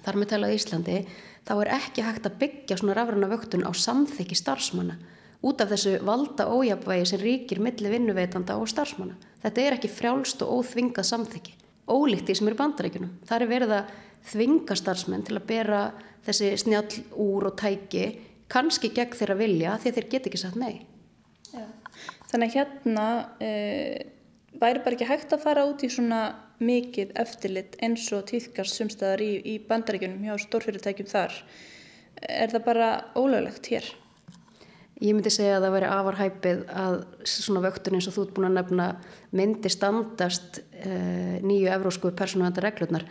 þar 0.05 0.19
með 0.21 0.31
talað 0.33 0.53
í 0.53 0.59
Íslandi 0.61 0.99
þá 1.47 1.55
er 1.57 1.73
ekki 1.79 2.05
hægt 2.07 2.29
að 2.29 2.39
byggja 2.43 2.79
svona 2.79 2.97
rafræna 2.99 3.31
vöktun 3.31 3.67
á 3.67 3.71
samþykki 3.75 4.39
starfsmanna 4.39 4.99
út 5.43 5.63
af 5.63 5.73
þessu 5.73 5.97
valda 6.07 6.47
ójapvægi 6.47 7.09
sem 7.11 7.21
ríkir 7.23 7.61
milli 7.63 7.91
vinnuveitanda 7.91 8.55
og 8.61 8.71
starfsmanna. 8.71 9.17
Þetta 9.43 9.63
er 9.63 9.77
ekki 9.77 9.91
frjálst 9.91 10.45
og 10.45 10.61
óþvingað 10.61 11.09
samþykki. 11.09 11.57
Ólíkt 11.91 12.29
því 12.29 12.37
sem 12.39 12.51
er 12.51 12.59
bandarækjunum. 12.61 13.15
Það 13.27 13.43
er 13.43 13.51
verið 13.51 13.75
að 13.79 13.97
þvinga 14.31 14.77
starfsmenn 14.79 15.27
til 15.27 15.37
að 15.39 15.49
bera 15.49 15.81
þessi 16.23 16.53
snjall 16.63 17.03
úr 17.19 17.49
og 17.51 17.59
tæki 17.59 18.07
kannski 18.53 18.93
gegn 18.95 19.17
þeirra 19.19 19.39
vilja 19.41 19.77
því 19.83 19.95
þeir 19.97 20.09
get 20.13 20.29
ekki 20.31 20.43
satt 20.45 20.59
nei. 20.61 20.85
Já. 21.51 21.67
Þannig 22.31 22.55
hérna 22.55 23.07
e, 23.43 23.51
væri 24.61 24.85
bara 24.85 24.95
ekki 24.95 25.09
hægt 25.11 25.35
að 25.35 25.43
fara 25.43 25.67
út 25.69 25.83
í 25.83 25.91
svona 25.93 26.23
mikið 26.63 27.15
eftirlit 27.23 27.77
eins 27.83 28.07
og 28.15 28.27
týðkast 28.31 28.79
sumstæðar 28.79 29.25
í, 29.25 29.33
í 29.55 29.55
bandaríkunum 29.69 30.23
hjá 30.27 30.37
stórfyrirtækjum 30.47 31.11
þar. 31.11 31.35
Er 32.29 32.53
það 32.53 32.65
bara 32.69 32.89
ólöglegt 33.19 33.69
hér? 33.73 33.89
Ég 35.03 35.17
myndi 35.17 35.33
segja 35.35 35.57
að 35.59 35.65
það 35.67 35.75
veri 35.75 35.87
afarhæpið 35.91 36.61
að 36.79 36.97
svona 37.27 37.65
vöktun 37.65 37.97
eins 37.99 38.07
og 38.07 38.15
þú 38.15 38.27
ert 38.27 38.35
búin 38.37 38.49
að 38.51 38.59
nefna 38.61 38.85
myndi 39.35 39.73
standast 39.73 40.61
uh, 40.63 41.41
nýju 41.43 41.73
evrósku 41.75 42.13
persónuhanda 42.15 42.63
reglurnar 42.63 43.09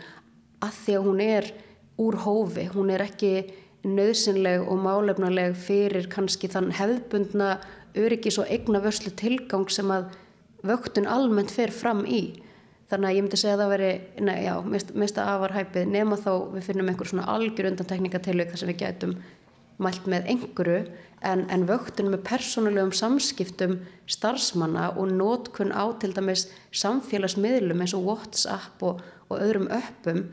að 0.62 0.78
því 0.78 0.96
að 0.96 1.08
hún 1.10 1.20
er 1.24 1.50
úr 2.00 2.16
hófi, 2.24 2.64
hún 2.72 2.94
er 2.94 3.04
ekki 3.04 3.34
nöðsynleg 3.84 4.64
og 4.64 4.80
málefnaleg 4.80 5.56
fyrir 5.58 6.08
kannski 6.10 6.48
þann 6.48 6.70
hefðbundna 6.78 7.56
öryggis 7.98 8.38
og 8.40 8.48
eigna 8.48 8.80
vörslu 8.80 9.12
tilgang 9.18 9.68
sem 9.70 9.90
að 9.92 10.14
vöktun 10.64 11.10
almennt 11.10 11.52
fer 11.52 11.74
fram 11.74 12.04
í 12.06 12.22
þannig 12.92 13.08
að 13.08 13.16
ég 13.16 13.24
myndi 13.24 13.40
segja 13.40 13.56
að 13.56 13.62
það 13.64 13.72
veri, 13.72 13.92
nei, 14.28 14.36
já, 14.44 14.54
mest 15.02 15.20
að 15.20 15.30
afar 15.32 15.56
hæpið 15.56 15.92
nema 15.92 16.18
þá 16.20 16.32
við 16.52 16.66
finnum 16.68 16.90
einhver 16.92 17.10
svona 17.10 17.28
algjör 17.32 17.70
undantekningatilvík 17.72 18.52
þar 18.52 18.62
sem 18.62 18.72
við 18.72 18.82
getum 18.84 19.16
mælt 19.82 20.06
með 20.10 20.28
einhverju 20.30 20.78
en, 21.26 21.44
en 21.50 21.66
vöktunum 21.66 22.14
með 22.14 22.24
persónulegum 22.28 22.92
samskiptum 22.94 23.78
starfsmanna 24.10 24.90
og 25.00 25.10
nótkunn 25.16 25.72
á 25.74 25.84
til 26.02 26.12
dæmis 26.14 26.46
samfélagsmiðlum 26.82 27.82
eins 27.82 27.94
og 27.96 28.06
Whatsapp 28.06 28.84
og, 28.86 29.00
og 29.30 29.40
öðrum 29.40 29.70
öppum 29.72 30.26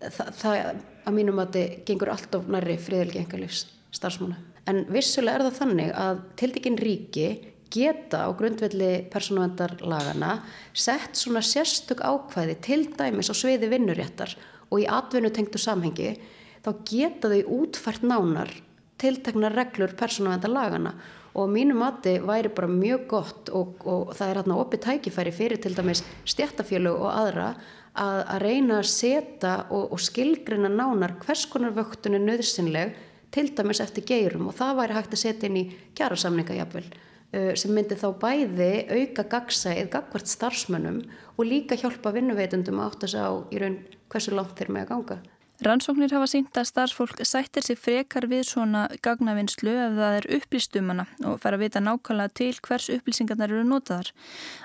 það, 0.00 0.30
það 0.38 0.60
að 1.06 1.16
mínum 1.16 1.40
að 1.42 1.58
þetta 1.58 1.84
gengur 1.88 2.12
allt 2.12 2.38
of 2.38 2.48
nærri 2.52 2.76
friðilgi 2.82 3.22
engalífs 3.22 3.66
starfsmána. 3.94 4.38
En 4.66 4.82
vissulega 4.90 5.38
er 5.38 5.46
það 5.46 5.60
þannig 5.60 5.92
að 5.94 6.22
tildekinn 6.40 6.80
ríki 6.80 7.28
geta 7.72 8.26
á 8.26 8.30
grundvelli 8.36 9.06
persónuvendarlagana 9.12 10.42
sett 10.72 11.18
svona 11.18 11.42
sérstök 11.42 12.02
ákvæði 12.04 12.56
til 12.62 12.82
dæmis 12.98 13.30
á 13.30 13.34
sviði 13.34 13.70
vinnuréttar 13.72 14.36
og 14.70 14.82
í 14.82 14.88
atvinnu 14.90 15.30
tengtu 15.34 15.60
samhengi 15.62 16.16
þá 16.64 16.70
geta 16.88 17.30
þau 17.32 17.60
útfært 17.60 18.06
nánar 18.06 18.50
tiltekna 18.98 19.52
reglur 19.52 19.94
persónuvendarlagana 19.98 20.94
og 21.36 21.50
mínu 21.52 21.74
mati 21.76 22.16
væri 22.24 22.48
bara 22.48 22.68
mjög 22.68 23.08
gott 23.08 23.50
og, 23.52 23.82
og 23.84 24.14
það 24.16 24.28
er 24.28 24.38
hérna 24.40 24.60
opið 24.62 24.84
tækifæri 24.86 25.32
fyrir 25.36 25.60
til 25.60 25.74
dæmis 25.76 26.00
stjættafélög 26.24 26.96
og 26.96 27.10
aðra 27.12 27.50
að, 27.96 28.20
að 28.22 28.40
reyna 28.44 28.78
að 28.80 28.88
setja 28.92 29.56
og, 29.68 29.90
og 29.92 30.00
skilgrina 30.00 30.70
nánar 30.72 31.18
hvers 31.24 31.44
konar 31.52 31.76
vöktun 31.76 32.16
er 32.16 32.24
nöðsynleg 32.24 32.96
til 33.36 33.50
dæmis 33.56 33.82
eftir 33.84 34.06
geirum. 34.08 34.48
Og 34.48 34.56
það 34.56 34.80
væri 34.80 34.96
hægt 34.96 35.16
að 35.16 35.22
setja 35.26 35.50
inn 35.50 35.60
í 35.60 35.66
kjærasamninga 35.96 36.56
jafnvel. 36.56 36.86
uh, 36.86 37.15
sem 37.32 37.72
myndi 37.74 37.96
þá 37.98 38.08
bæði 38.22 38.70
auka 38.96 39.24
gagsæð, 39.32 39.88
gagvart 39.92 40.30
starfsmönnum 40.30 41.00
og 41.36 41.48
líka 41.48 41.78
hjálpa 41.78 42.14
vinnuveitundum 42.14 42.80
að 42.80 42.92
átta 42.92 43.10
sig 43.10 43.20
á 43.20 43.32
í 43.50 43.60
raun 43.60 43.80
hversu 44.12 44.34
langt 44.36 44.54
þeir 44.58 44.72
með 44.72 44.86
að 44.86 44.92
ganga. 44.92 45.18
Rannsóknir 45.64 46.12
hafa 46.12 46.26
sínt 46.28 46.58
að 46.60 46.66
starfsfólk 46.68 47.20
sættir 47.24 47.64
sér 47.64 47.78
frekar 47.80 48.26
við 48.28 48.42
svona 48.44 48.82
gagnavinnslu 49.00 49.72
ef 49.72 49.94
það 49.96 50.16
er 50.18 50.26
upplýstumana 50.36 51.06
og 51.24 51.38
fara 51.40 51.56
að 51.56 51.62
vita 51.64 51.80
nákvæmlega 51.80 52.34
til 52.36 52.58
hvers 52.66 52.90
upplýsingarnar 52.92 53.54
eru 53.54 53.62
notaðar. 53.64 54.10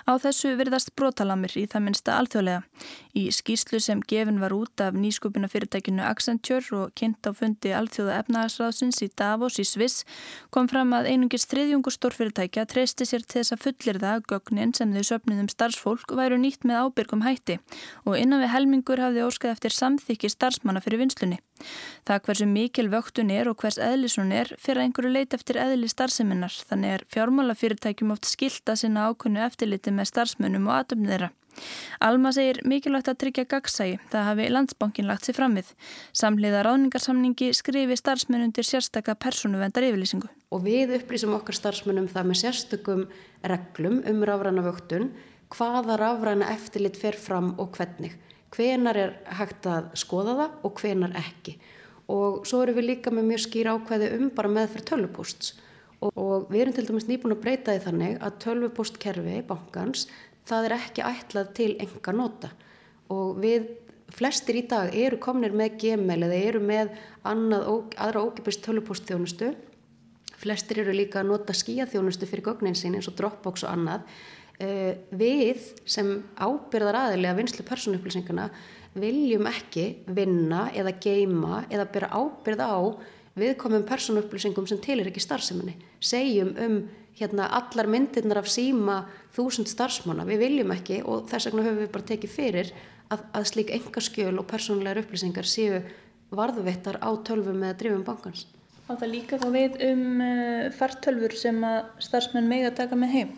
Á 0.03 0.19
þessu 0.19 0.51
verðast 0.59 0.91
brotalamir 0.99 1.55
í 1.55 1.63
það 1.71 1.85
minnsta 1.85 2.17
alþjóðlega. 2.19 2.65
Í 3.15 3.23
skýrslu 3.31 3.79
sem 3.79 4.01
gefin 4.03 4.41
var 4.43 4.51
út 4.51 4.83
af 4.83 4.97
nýskupina 4.99 5.47
fyrirtækinu 5.51 6.03
Accenture 6.03 6.75
og 6.75 6.91
kynnt 6.99 7.23
á 7.23 7.31
fundi 7.39 7.71
alþjóða 7.71 8.19
efnahagsráðsins 8.25 8.99
í 9.05 9.09
Davos 9.15 9.61
í 9.63 9.67
Sviss 9.67 10.03
kom 10.51 10.67
fram 10.67 10.91
að 10.97 11.07
einungis 11.13 11.47
þriðjungur 11.47 11.95
stórfyrirtækja 11.95 12.67
treysti 12.67 13.07
sér 13.07 13.23
til 13.23 13.39
þess 13.39 13.55
að 13.55 13.63
fullir 13.63 14.01
það 14.03 14.17
að 14.19 14.27
gögnin 14.33 14.75
sem 14.75 14.91
þau 14.91 15.07
söpnið 15.13 15.43
um 15.45 15.51
starfsfólk 15.55 16.15
væru 16.19 16.39
nýtt 16.41 16.67
með 16.67 16.83
ábyrgum 16.83 17.23
hætti 17.23 17.59
og 18.03 18.19
innan 18.19 18.43
við 18.43 18.53
helmingur 18.57 19.03
hafði 19.03 19.27
óskað 19.27 19.55
eftir 19.55 19.75
samþykki 19.75 20.31
starfsmanna 20.31 20.80
fyrir 20.83 21.01
vinslunni. 21.01 21.39
Það 22.07 22.23
hversu 22.27 22.47
mikil 22.49 22.87
vöktun 22.91 23.33
er 23.33 23.49
og 23.51 23.59
hvers 23.61 23.79
eðlis 23.81 24.17
hún 24.19 24.33
er 24.35 24.53
fyrir 24.61 24.85
einhverju 24.85 25.11
leit 25.13 25.35
eftir 25.37 25.59
eðli 25.61 25.89
starfseminnar 25.91 26.55
þannig 26.69 26.95
er 26.95 27.05
fjármálafyrirtækjum 27.13 28.15
oft 28.15 28.29
skilta 28.29 28.77
sinna 28.79 29.09
ákunnu 29.11 29.43
eftirliti 29.45 29.93
með 29.93 30.11
starfsmönnum 30.13 30.67
og 30.69 30.79
atöfnið 30.79 31.15
þeirra. 31.15 31.31
Alma 32.01 32.31
segir 32.35 32.61
mikilvægt 32.67 33.09
að 33.11 33.17
tryggja 33.23 33.45
gagsægi, 33.51 33.97
það 34.11 34.27
hafi 34.29 34.47
landsbankin 34.51 35.09
lagt 35.09 35.27
sér 35.27 35.37
fram 35.37 35.57
við. 35.59 35.73
Samhliða 36.17 36.63
ráðningarsamningi 36.67 37.51
skrifi 37.57 37.97
starfsmennundir 37.99 38.67
sérstakka 38.67 39.17
persónuvendar 39.19 39.85
yfirlýsingu. 39.89 40.31
Og 40.55 40.63
við 40.65 40.95
upplýsum 40.97 41.35
okkar 41.37 41.59
starfsmennum 41.59 42.09
það 42.11 42.31
með 42.31 42.41
sérstökum 42.45 43.05
reglum 43.53 44.01
um 44.07 44.25
rafræna 44.27 44.65
vöktun, 44.65 45.11
hvaða 45.51 45.99
rafræna 45.99 46.51
eftirlit 46.55 46.99
fer 46.99 47.19
fram 47.19 47.53
og 47.59 47.75
hvernig 47.75 48.15
hvenar 48.55 48.99
er 48.99 49.13
hægt 49.39 49.67
að 49.69 49.91
skoða 49.99 50.37
það 50.39 50.65
og 50.67 50.81
hvenar 50.81 51.15
ekki. 51.19 51.57
Og 52.11 52.41
svo 52.47 52.63
erum 52.63 52.79
við 52.79 52.89
líka 52.89 53.13
með 53.13 53.29
mjög 53.29 53.45
skýr 53.45 53.71
ákvæði 53.71 54.09
um 54.17 54.31
bara 54.35 54.51
meðferð 54.51 54.89
tölvupósts. 54.89 55.53
Og, 56.01 56.11
og 56.17 56.49
við 56.51 56.65
erum 56.65 56.75
til 56.75 56.87
dæmis 56.89 57.07
nýbúin 57.07 57.35
að 57.35 57.43
breyta 57.43 57.75
því 57.75 57.85
þannig 57.85 58.19
að 58.25 58.37
tölvupóstkerfi 58.45 59.37
bankans 59.47 60.07
það 60.49 60.67
er 60.67 60.75
ekki 60.79 61.05
ætlað 61.05 61.51
til 61.57 61.71
enga 61.83 62.13
nota 62.17 62.49
og 63.11 63.39
við 63.43 63.67
flestir 64.11 64.59
í 64.59 64.65
dag 64.69 64.93
eru 64.95 65.19
komnir 65.21 65.53
með 65.55 65.77
Gmail 65.83 66.23
eða 66.25 66.39
eru 66.49 66.61
með 66.63 66.93
annað, 67.27 67.67
aðra 67.95 68.23
ókipist 68.27 68.63
tölvupóstþjónustu. 68.65 69.53
Flestir 70.41 70.81
eru 70.83 70.95
líka 70.95 71.21
að 71.21 71.29
nota 71.31 71.55
skíaþjónustu 71.55 72.27
fyrir 72.27 72.47
gögnin 72.49 72.77
sín 72.77 72.97
eins 72.97 73.09
og 73.11 73.17
Dropbox 73.19 73.63
og 73.63 73.75
annað 73.75 74.07
við 75.17 75.63
sem 75.89 76.11
ábyrðar 76.37 76.99
aðilega 76.99 77.37
vinslu 77.39 77.65
persónuupplýsingana 77.65 78.49
viljum 78.93 79.47
ekki 79.47 79.85
vinna 80.11 80.67
eða 80.75 80.93
geima 81.01 81.63
eða 81.71 81.87
byrja 81.93 82.11
ábyrð 82.11 82.63
á 82.63 82.75
viðkomum 83.39 83.85
persónuupplýsingum 83.87 84.67
sem 84.67 84.81
til 84.83 84.99
er 84.99 85.09
ekki 85.09 85.23
starfseminni. 85.23 85.77
Segjum 86.03 86.51
um 86.59 86.81
hérna, 87.19 87.47
allar 87.47 87.89
myndirnar 87.91 88.41
af 88.41 88.49
síma 88.51 89.03
þúsund 89.35 89.69
starfsmána, 89.71 90.25
við 90.27 90.45
viljum 90.45 90.73
ekki 90.75 91.01
og 91.07 91.27
þess 91.31 91.49
vegna 91.49 91.65
höfum 91.67 91.83
við 91.83 91.91
bara 91.93 92.09
tekið 92.11 92.33
fyrir 92.35 92.71
að, 93.11 93.25
að 93.35 93.47
slík 93.51 93.73
engaskjöl 93.75 94.33
og 94.39 94.47
persónulegar 94.49 95.03
upplýsingar 95.03 95.47
séu 95.47 95.81
varðvettar 96.31 96.99
á 97.03 97.09
tölvum 97.27 97.63
eða 97.63 97.77
drifum 97.79 98.03
bankans. 98.07 98.45
Á 98.87 98.95
það 98.95 99.13
líka 99.13 99.39
þá 99.39 99.47
við 99.53 99.79
um 99.87 100.05
uh, 100.23 100.67
fartölfur 100.75 101.35
sem 101.39 101.63
að 101.63 101.79
starfsmenn 102.03 102.51
mega 102.51 102.73
taka 102.75 102.99
með 102.99 103.15
heim? 103.15 103.33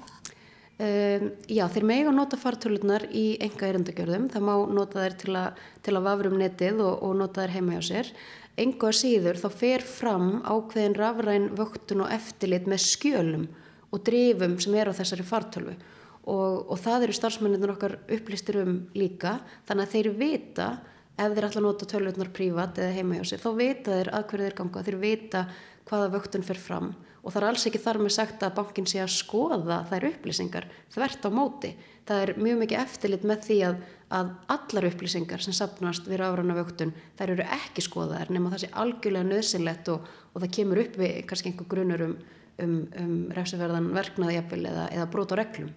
Um, 0.82 1.28
já, 1.46 1.68
þeir 1.70 1.84
mega 1.86 2.12
nota 2.12 2.38
fartöluðnar 2.42 3.04
í 3.14 3.36
enga 3.46 3.68
erendagjörðum, 3.70 4.24
það 4.34 4.46
má 4.48 4.54
nota 4.74 5.04
þær 5.04 5.16
til, 5.22 5.36
a, 5.38 5.44
til 5.86 5.94
að 5.94 6.08
vafra 6.08 6.32
um 6.32 6.40
netið 6.42 6.82
og, 6.82 6.96
og 7.06 7.14
nota 7.20 7.44
þær 7.44 7.54
heima 7.54 7.76
hjá 7.76 7.84
sér. 7.92 8.10
Engu 8.58 8.90
að 8.90 8.98
síður 8.98 9.38
þá 9.42 9.46
fer 9.54 9.86
fram 9.86 10.32
ákveðin 10.42 10.98
rafræn 10.98 11.46
vöktun 11.60 12.02
og 12.08 12.16
eftirlit 12.16 12.66
með 12.70 12.82
skjölum 12.88 13.46
og 13.94 14.02
drifum 14.10 14.58
sem 14.66 14.80
er 14.82 14.90
á 14.90 14.98
þessari 14.98 15.28
fartölvu. 15.30 15.78
Og, 16.24 16.66
og 16.72 16.82
það 16.82 17.06
eru 17.06 17.18
starfsmenninir 17.20 17.76
okkar 17.76 17.98
upplýstir 18.18 18.64
um 18.64 18.76
líka, 18.98 19.38
þannig 19.70 19.86
að 19.86 19.94
þeir 19.94 20.12
vita 20.18 20.68
ef 21.14 21.34
þeir 21.36 21.50
ætla 21.52 21.62
að 21.62 21.68
nota 21.68 21.92
töluðnar 21.94 22.34
prívat 22.34 22.82
eða 22.82 22.98
heima 22.98 23.20
hjá 23.20 23.30
sér, 23.30 23.46
þá 23.46 23.50
vita 23.62 23.98
þeir 24.00 24.14
að 24.18 24.30
hverju 24.32 24.48
þeir 24.48 24.62
ganga, 24.64 24.86
þeir 24.88 25.02
vita 25.04 25.48
hvaða 25.86 26.14
vöktun 26.16 26.46
fer 26.48 26.62
fram 26.62 26.96
og 27.24 27.32
það 27.32 27.40
er 27.40 27.48
alls 27.48 27.66
ekki 27.70 27.80
þar 27.80 28.00
með 28.04 28.14
sagt 28.18 28.44
að 28.44 28.56
bankin 28.58 28.88
sé 28.90 29.00
að 29.00 29.14
skoða 29.16 29.80
þær 29.88 30.08
upplýsingar 30.10 30.68
þvert 30.92 31.28
á 31.28 31.30
móti. 31.32 31.72
Það 32.04 32.24
er 32.24 32.32
mjög 32.44 32.58
mikið 32.60 32.82
eftirlit 32.82 33.28
með 33.28 33.46
því 33.46 33.58
að, 33.64 33.76
að 34.18 34.32
allar 34.56 34.88
upplýsingar 34.90 35.44
sem 35.46 35.56
sapnast 35.56 36.10
við 36.10 36.24
áfrana 36.26 36.58
vöktun 36.58 36.92
þær 37.20 37.36
eru 37.38 37.46
ekki 37.56 37.86
skoðaðar 37.86 38.34
nema 38.36 38.52
það 38.52 38.66
sé 38.66 38.72
algjörlega 38.84 39.30
nöðsynlegt 39.30 39.92
og, 39.94 40.10
og 40.34 40.44
það 40.44 40.56
kemur 40.58 40.82
upp 40.84 40.98
við 41.00 41.22
kannski 41.30 41.52
einhver 41.54 41.70
grunur 41.72 42.04
um, 42.10 42.18
um, 42.66 42.76
um 43.00 43.14
refseverðan 43.38 43.88
verknaðjafil 43.96 44.66
eða, 44.68 44.90
eða 44.92 45.08
brot 45.16 45.32
á 45.32 45.36
reglum. 45.40 45.72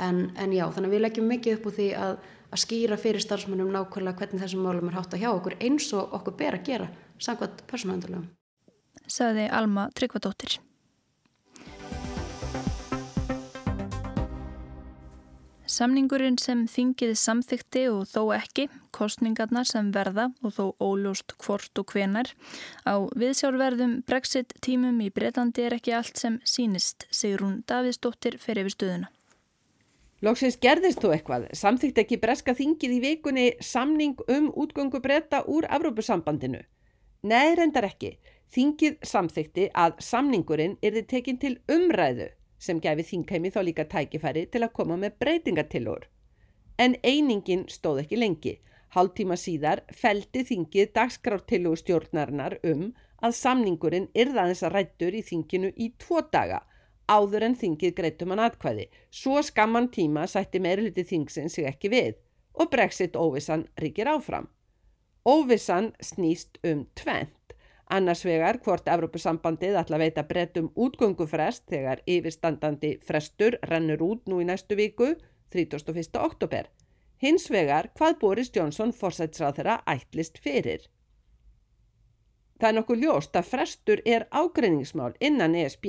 En, 0.00 0.30
en 0.40 0.52
já, 0.52 0.64
þannig 0.72 0.88
að 0.88 0.96
við 0.96 1.04
leggjum 1.04 1.28
mikið 1.32 1.58
upp 1.58 1.68
úr 1.68 1.76
því 1.76 1.90
að, 2.00 2.16
að 2.52 2.62
skýra 2.64 2.98
fyrir 3.00 3.24
starfsmönnum 3.24 3.72
nákvæmlega 3.72 4.20
hvernig 4.22 4.44
þessum 4.44 4.64
málum 4.64 4.90
er 4.90 4.96
hátt 4.96 5.16
að 5.16 5.24
hjá 5.24 5.30
okkur 5.34 5.56
eins 5.60 5.88
og 5.96 6.16
okkur 6.16 6.36
ber 6.40 6.56
að 6.58 6.68
gera 6.68 6.88
samkvæmt 7.20 7.64
persónuhendalögum. 7.68 8.28
Saði 9.06 9.48
Alma 9.52 9.88
Tryggvadóttir. 9.96 10.58
Samningurinn 15.76 16.38
sem 16.40 16.62
þingið 16.72 17.10
samþykti 17.20 17.80
og 17.92 18.06
þó 18.08 18.20
ekki, 18.32 18.64
kostningarnar 18.96 19.66
sem 19.68 19.90
verða 19.92 20.30
og 20.40 20.54
þó 20.56 20.62
óljóst 20.80 21.34
hvort 21.42 21.80
og 21.82 21.92
hvenar, 21.92 22.30
á 22.88 23.04
viðsjárverðum 23.20 23.98
brexit 24.08 24.54
tímum 24.64 25.02
í 25.04 25.10
Breitlandi 25.12 25.66
er 25.66 25.76
ekki 25.76 25.92
allt 25.98 26.16
sem 26.22 26.38
sínist, 26.48 27.04
segir 27.10 27.44
hún 27.44 27.58
Davidsdóttir 27.68 28.38
fyrir 28.40 28.64
yfir 28.64 28.76
stuðuna. 28.76 29.10
Lóksins 30.24 30.56
gerðist 30.62 31.02
þú 31.04 31.12
eitthvað, 31.12 31.44
samþykti 31.60 32.04
ekki 32.06 32.20
breska 32.24 32.56
þingið 32.56 32.96
í 32.96 33.02
vikunni 33.04 33.46
samning 33.60 34.24
um 34.32 34.48
útgöngu 34.56 35.02
breyta 35.04 35.42
úr 35.44 35.68
Evrópusambandinu? 35.68 36.62
Nei, 37.28 37.52
reyndar 37.58 37.90
ekki. 37.90 38.14
Þingið 38.54 38.96
samþykti 39.04 39.68
að 39.76 40.00
samningurinn 40.08 40.80
er 40.80 40.96
þið 40.96 41.12
tekinn 41.12 41.42
til 41.42 41.56
umræðu 41.68 42.32
sem 42.58 42.80
gæfi 42.80 43.04
þingheimi 43.10 43.50
þá 43.54 43.60
líka 43.64 43.86
tækifæri 43.90 44.46
til 44.50 44.62
að 44.64 44.74
koma 44.78 44.96
með 45.00 45.18
breytingatillur. 45.22 46.06
En 46.78 46.96
einingin 47.02 47.66
stóð 47.72 48.04
ekki 48.04 48.20
lengi. 48.20 48.54
Hálftíma 48.96 49.36
síðar 49.36 49.82
feldi 49.92 50.44
þingið 50.46 50.92
dagskrártillugu 50.96 51.80
stjórnarinnar 51.80 52.58
um 52.64 52.88
að 53.24 53.36
samningurinn 53.40 54.08
yrðaðins 54.14 54.62
að 54.64 54.74
rættur 54.76 55.16
í 55.16 55.22
þinginu 55.24 55.72
í 55.76 55.90
tvo 56.00 56.22
daga 56.32 56.62
áður 57.06 57.46
en 57.48 57.56
þingið 57.58 57.94
greitum 57.96 58.34
hann 58.34 58.44
atkvæði. 58.46 58.88
Svo 59.10 59.42
skamman 59.44 59.90
tíma 59.94 60.26
sætti 60.30 60.60
meirluti 60.62 61.04
þingsin 61.06 61.50
sig 61.52 61.68
ekki 61.70 61.90
við 61.92 62.14
og 62.56 62.70
brexit 62.72 63.16
óvissan 63.16 63.66
ríkir 63.80 64.10
áfram. 64.10 64.48
Óvissan 65.26 65.92
snýst 66.00 66.60
um 66.64 66.86
tvent. 66.94 67.45
Annars 67.86 68.24
vegar 68.26 68.58
hvort 68.64 68.88
Evrópusambandið 68.90 69.76
ætla 69.78 69.94
að 69.98 70.02
veita 70.02 70.24
brettum 70.26 70.72
útgöngufrest 70.74 71.68
þegar 71.70 72.00
yfirstandandi 72.10 72.96
frestur 73.06 73.58
rennur 73.70 74.02
út 74.02 74.24
nú 74.26 74.40
í 74.42 74.46
næstu 74.48 74.74
viku, 74.78 75.12
31. 75.54 76.18
oktober. 76.18 76.66
Hins 77.22 77.46
vegar 77.50 77.92
hvað 77.94 78.18
Boris 78.20 78.50
Johnson 78.52 78.90
fórsætsráð 78.92 79.60
þeirra 79.60 79.76
ætlist 79.86 80.40
fyrir. 80.42 80.88
Það 82.58 82.68
er 82.68 82.76
nokkuð 82.78 83.02
ljóst 83.04 83.38
að 83.38 83.50
frestur 83.52 84.02
er 84.04 84.26
ágreiningsmál 84.34 85.14
innan 85.20 85.54
ESB 85.54 85.86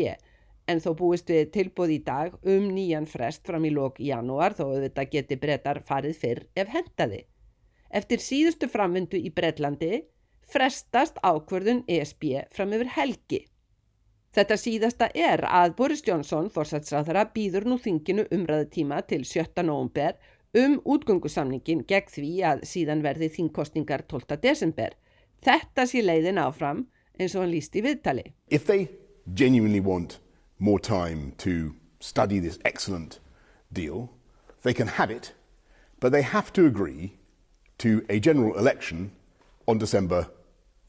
en 0.68 0.84
þó 0.84 0.92
búist 1.00 1.32
við 1.32 1.50
tilbúð 1.56 1.94
í 1.96 2.00
dag 2.04 2.36
um 2.44 2.68
nýjan 2.76 3.08
frest 3.10 3.48
fram 3.48 3.66
í 3.66 3.72
lók 3.74 4.02
í 4.04 4.12
janúar 4.12 4.54
þó 4.54 4.76
þetta 4.76 5.08
geti 5.16 5.40
brettar 5.40 5.82
farið 5.88 6.22
fyrr 6.22 6.44
ef 6.60 6.70
hentaði. 6.76 7.24
Eftir 7.90 8.22
síðustu 8.22 8.68
framvindu 8.70 9.18
í 9.18 9.32
Breitlandi 9.32 10.04
frestast 10.48 11.20
ákvörðun 11.24 11.84
ESB 11.88 12.48
fram 12.56 12.74
yfir 12.76 12.92
helgi. 12.96 13.44
Þetta 14.38 14.58
síðasta 14.60 15.08
er 15.18 15.42
að 15.50 15.74
Boris 15.80 16.04
Johnson, 16.06 16.52
fórsætsráðara, 16.54 17.26
býður 17.34 17.66
nú 17.66 17.78
þinginu 17.82 18.28
umræðu 18.32 18.68
tíma 18.76 19.02
til 19.08 19.24
17. 19.26 19.66
november 19.66 20.18
um 20.58 20.78
útgöngusamningin 20.86 21.84
gegn 21.90 22.12
því 22.14 22.32
að 22.46 22.64
síðan 22.70 23.02
verði 23.06 23.32
þingkostningar 23.34 24.06
12. 24.08 24.38
desember. 24.44 24.94
Þetta 25.44 25.88
sé 25.90 26.04
leiðin 26.04 26.40
áfram 26.42 26.86
eins 27.18 27.36
og 27.36 27.44
hann 27.44 27.54
líst 27.54 27.76
í 27.76 27.84
viðtali. 27.86 28.32
If 28.50 28.66
they 28.66 28.90
genuinely 29.34 29.82
want 29.82 30.20
more 30.60 30.80
time 30.80 31.34
to 31.38 31.76
study 32.00 32.40
this 32.40 32.60
excellent 32.64 33.20
deal, 33.74 34.10
they 34.64 34.74
can 34.74 34.88
have 34.88 35.12
it, 35.12 35.34
but 36.00 36.12
they 36.12 36.22
have 36.22 36.54
to 36.54 36.66
agree 36.66 37.18
to 37.80 38.02
a 38.10 38.20
general 38.20 38.58
election 38.58 39.12
on 39.68 39.78
December 39.78 40.28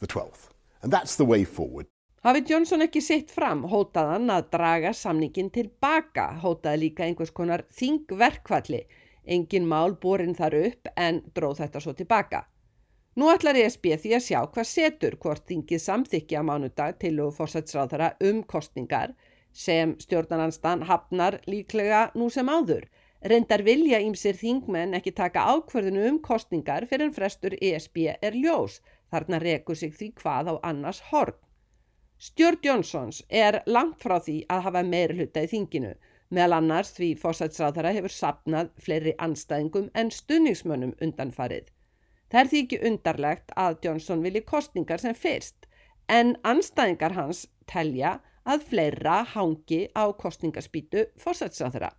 the 0.01 0.07
12th. 0.07 0.51
And 0.83 0.93
that's 0.93 1.17
the 1.17 1.25
way 1.25 1.45
forward. 1.45 1.87
Hafi 2.25 2.43
Johnson 2.49 2.83
ekki 2.83 3.01
sitt 3.01 3.31
fram, 3.31 3.63
hótaðan 3.71 4.31
að 4.35 4.49
draga 4.53 4.91
samningin 4.93 5.53
tilbaka, 5.55 6.33
hótaði 6.43 6.81
líka 6.83 7.07
einhvers 7.07 7.31
konar 7.31 7.63
þingverkvalli. 7.79 8.83
Engin 9.29 9.69
mál 9.71 9.95
borin 10.03 10.35
þar 10.35 10.57
upp 10.65 10.91
en 10.97 11.23
dróð 11.37 11.63
þetta 11.63 11.83
svo 11.85 11.95
tilbaka. 11.95 12.43
Nú 13.19 13.31
ætlar 13.33 13.59
ESB 13.59 13.87
því 14.03 14.13
að 14.15 14.25
sjá 14.27 14.39
hvað 14.47 14.69
setur 14.71 15.17
hvort 15.23 15.47
þingið 15.47 15.83
samþykja 15.83 16.43
mánudag 16.47 16.99
til 17.03 17.17
og 17.25 17.33
fórsætsráðara 17.39 18.13
um 18.29 18.45
kostningar 18.47 19.15
sem 19.53 19.97
stjórnarnanstan 20.03 20.85
hafnar 20.87 21.41
líklega 21.51 22.09
nú 22.15 22.29
sem 22.31 22.47
áður. 22.47 22.85
Reyndar 23.23 23.65
vilja 23.67 23.99
ímsir 23.99 24.39
þingmenn 24.39 24.95
ekki 24.95 25.11
taka 25.19 25.49
ákverðinu 25.51 26.05
um 26.13 26.21
kostningar 26.23 26.87
fyrir 26.87 27.09
en 27.09 27.17
frestur 27.17 27.57
ESB 27.59 28.05
er 28.23 28.39
ljós, 28.39 28.79
þarna 29.13 29.41
rekur 29.43 29.79
sig 29.79 29.95
því 29.95 30.13
hvað 30.21 30.53
á 30.53 30.55
annars 30.71 31.01
horn. 31.11 31.37
Stjórn 32.19 32.63
Jónsons 32.67 33.23
er 33.31 33.61
langt 33.67 34.03
frá 34.03 34.19
því 34.19 34.41
að 34.51 34.65
hafa 34.67 34.83
meir 34.83 35.15
hluta 35.15 35.45
í 35.47 35.51
þinginu, 35.53 35.93
meðal 36.35 36.57
annars 36.59 36.91
því 36.97 37.13
fósætsráðara 37.23 37.93
hefur 37.95 38.15
sapnað 38.15 38.73
fleiri 38.83 39.15
anstæðingum 39.23 39.91
en 39.95 40.11
stunningsmönnum 40.11 40.97
undanfarið. 41.05 41.69
Það 42.29 42.41
er 42.41 42.51
því 42.51 42.63
ekki 42.65 42.81
undarlegt 42.91 43.55
að 43.57 43.79
Jónsson 43.87 44.25
vilji 44.27 44.43
kostningar 44.51 45.01
sem 45.01 45.15
fyrst, 45.15 45.69
en 46.09 46.35
anstæðingar 46.43 47.15
hans 47.17 47.47
telja 47.71 48.19
að 48.49 48.67
fleira 48.71 49.23
hangi 49.35 49.87
á 49.95 50.11
kostningarspítu 50.17 51.07
fósætsráðara. 51.23 51.93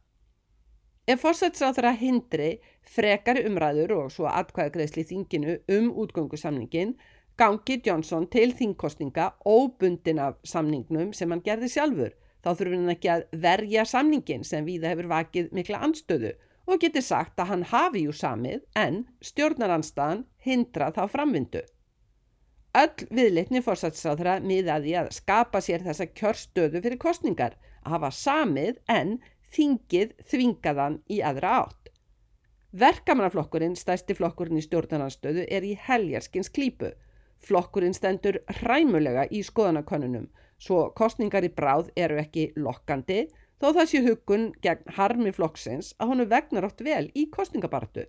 Ef 1.09 1.23
fórsætsráþara 1.25 1.95
hindri 1.97 2.47
frekari 2.85 3.41
umræður 3.49 3.95
og 3.95 4.09
svo 4.13 4.27
atkvæðagreðsli 4.29 5.01
þinginu 5.09 5.55
um 5.73 5.87
útgöngusamningin 6.03 6.91
gangi 7.39 7.79
Johnson 7.87 8.27
til 8.29 8.51
þingkostninga 8.53 9.25
óbundin 9.41 10.21
af 10.21 10.35
samningnum 10.45 11.09
sem 11.17 11.31
hann 11.33 11.41
gerði 11.41 11.71
sjálfur. 11.73 12.11
Þá 12.43 12.49
þurfur 12.51 12.75
hann 12.75 12.93
ekki 12.93 13.09
að 13.15 13.25
verja 13.45 13.87
samningin 13.89 14.45
sem 14.45 14.67
viða 14.67 14.91
hefur 14.93 15.09
vakið 15.09 15.49
mikla 15.57 15.81
anstöðu 15.87 16.35
og 16.69 16.77
getur 16.83 17.07
sagt 17.07 17.41
að 17.41 17.51
hann 17.55 17.65
hafi 17.71 18.05
jú 18.05 18.13
samið 18.13 18.61
en 18.77 19.01
stjórnaranstaðan 19.31 20.23
hindra 20.45 20.91
þá 20.93 21.01
framvindu. 21.15 21.65
Öll 22.77 23.09
viðlitni 23.09 23.63
fórsætsráþara 23.65 24.37
miðaði 24.45 24.93
að 25.01 25.09
skapa 25.17 25.57
sér 25.65 25.81
þessa 25.89 26.05
kjörstöðu 26.13 26.85
fyrir 26.85 27.01
kostningar, 27.01 27.57
að 27.81 27.97
hafa 27.97 28.13
samið 28.13 28.77
en 28.93 29.17
þingið 29.55 30.15
þvingaðan 30.29 30.99
í 31.09 31.21
aðra 31.25 31.53
átt. 31.63 31.91
Verkamannaflokkurinn, 32.79 33.75
stæsti 33.75 34.13
flokkurinn 34.13 34.59
í 34.59 34.65
stjórnarnarstöðu, 34.65 35.47
er 35.49 35.65
í 35.65 35.73
heljarskins 35.87 36.51
klípu. 36.53 36.91
Flokkurinn 37.41 37.95
stendur 37.97 38.41
hræmulega 38.59 39.25
í 39.33 39.41
skoðanakönnunum, 39.47 40.27
svo 40.61 40.89
kostningar 40.93 41.47
í 41.47 41.53
bráð 41.55 41.89
eru 41.97 42.19
ekki 42.21 42.51
lokkandi, 42.59 43.23
þó 43.59 43.71
það 43.73 43.89
sé 43.91 44.03
hugun 44.05 44.45
gegn 44.61 44.95
harmi 44.99 45.33
flokksins 45.35 45.95
að 45.97 46.13
honu 46.13 46.27
vegnar 46.29 46.67
átt 46.67 46.83
vel 46.85 47.07
í 47.15 47.25
kostningabartu. 47.33 48.05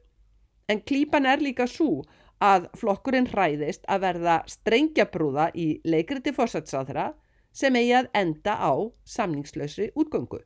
En 0.68 0.82
klípan 0.86 1.26
er 1.26 1.40
líka 1.42 1.66
svo 1.66 2.04
að 2.40 2.68
flokkurinn 2.78 3.30
hræðist 3.32 3.88
að 3.88 4.04
verða 4.04 4.36
strengjabrúða 4.48 5.50
í 5.54 5.80
leikriti 5.84 6.32
fórsætsáðra 6.36 7.10
sem 7.52 7.74
eigi 7.76 7.96
að 7.96 8.12
enda 8.14 8.54
á 8.60 8.72
samningslausri 9.04 9.90
útgöngu. 9.98 10.44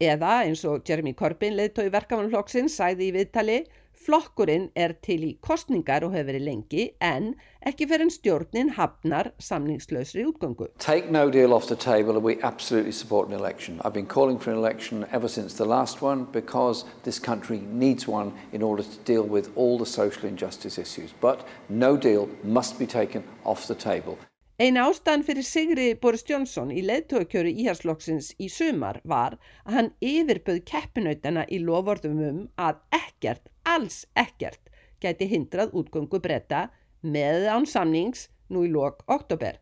Eða 0.00 0.38
eins 0.46 0.62
og 0.64 0.86
Jeremy 0.88 1.12
Corbyn 1.12 1.58
leðtói 1.58 1.90
verkamannflokksinn 1.92 2.70
sæði 2.72 3.10
í 3.10 3.14
viðtali 3.18 3.56
flokkurinn 4.00 4.70
er 4.72 4.94
til 5.04 5.18
í 5.26 5.34
kostningar 5.44 6.06
og 6.06 6.14
hefur 6.14 6.30
verið 6.30 6.46
lengi 6.46 6.86
en 7.04 7.34
ekki 7.68 7.84
fyrir 7.90 8.06
en 8.06 8.12
stjórnin 8.14 8.72
hafnar 8.78 9.28
samningslausri 9.44 10.24
útgöngu. 10.24 10.70
Take 10.80 11.12
no 11.12 11.28
deal 11.28 11.52
off 11.52 11.68
the 11.68 11.76
table 11.76 12.16
and 12.16 12.24
we 12.24 12.38
absolutely 12.42 12.92
support 12.92 13.28
an 13.28 13.34
election. 13.34 13.76
I've 13.84 13.92
been 13.92 14.06
calling 14.06 14.38
for 14.38 14.52
an 14.52 14.56
election 14.56 15.04
ever 15.12 15.28
since 15.28 15.52
the 15.58 15.68
last 15.68 16.00
one 16.00 16.24
because 16.32 16.86
this 17.04 17.18
country 17.18 17.60
needs 17.60 18.08
one 18.08 18.32
in 18.52 18.62
order 18.62 18.82
to 18.82 18.98
deal 19.04 19.22
with 19.22 19.52
all 19.54 19.76
the 19.76 19.84
social 19.84 20.26
injustice 20.26 20.78
issues. 20.78 21.12
But 21.20 21.46
no 21.68 21.98
deal 21.98 22.30
must 22.42 22.78
be 22.78 22.86
taken 22.86 23.22
off 23.44 23.66
the 23.66 23.74
table. 23.74 24.16
Ein 24.60 24.76
ástæðan 24.76 25.22
fyrir 25.24 25.44
Sigri 25.48 25.84
Boris 25.96 26.20
Johnson 26.28 26.68
í 26.68 26.82
leðtókjöru 26.84 27.48
íhalslokksins 27.62 28.26
í 28.44 28.50
sumar 28.52 28.98
var 29.08 29.38
að 29.64 29.76
hann 29.78 29.88
yfirböð 30.04 30.58
keppinautana 30.68 31.46
í 31.48 31.62
lofordum 31.64 32.18
um 32.26 32.42
að 32.60 32.82
ekkert, 32.98 33.48
alls 33.64 34.02
ekkert, 34.20 34.60
gæti 35.00 35.30
hindrað 35.30 35.72
útgöngu 35.80 36.20
breyta 36.20 36.66
með 37.00 37.48
án 37.48 37.64
samnings 37.64 38.26
nú 38.52 38.66
í 38.68 38.72
lok 38.74 39.00
oktober. 39.08 39.56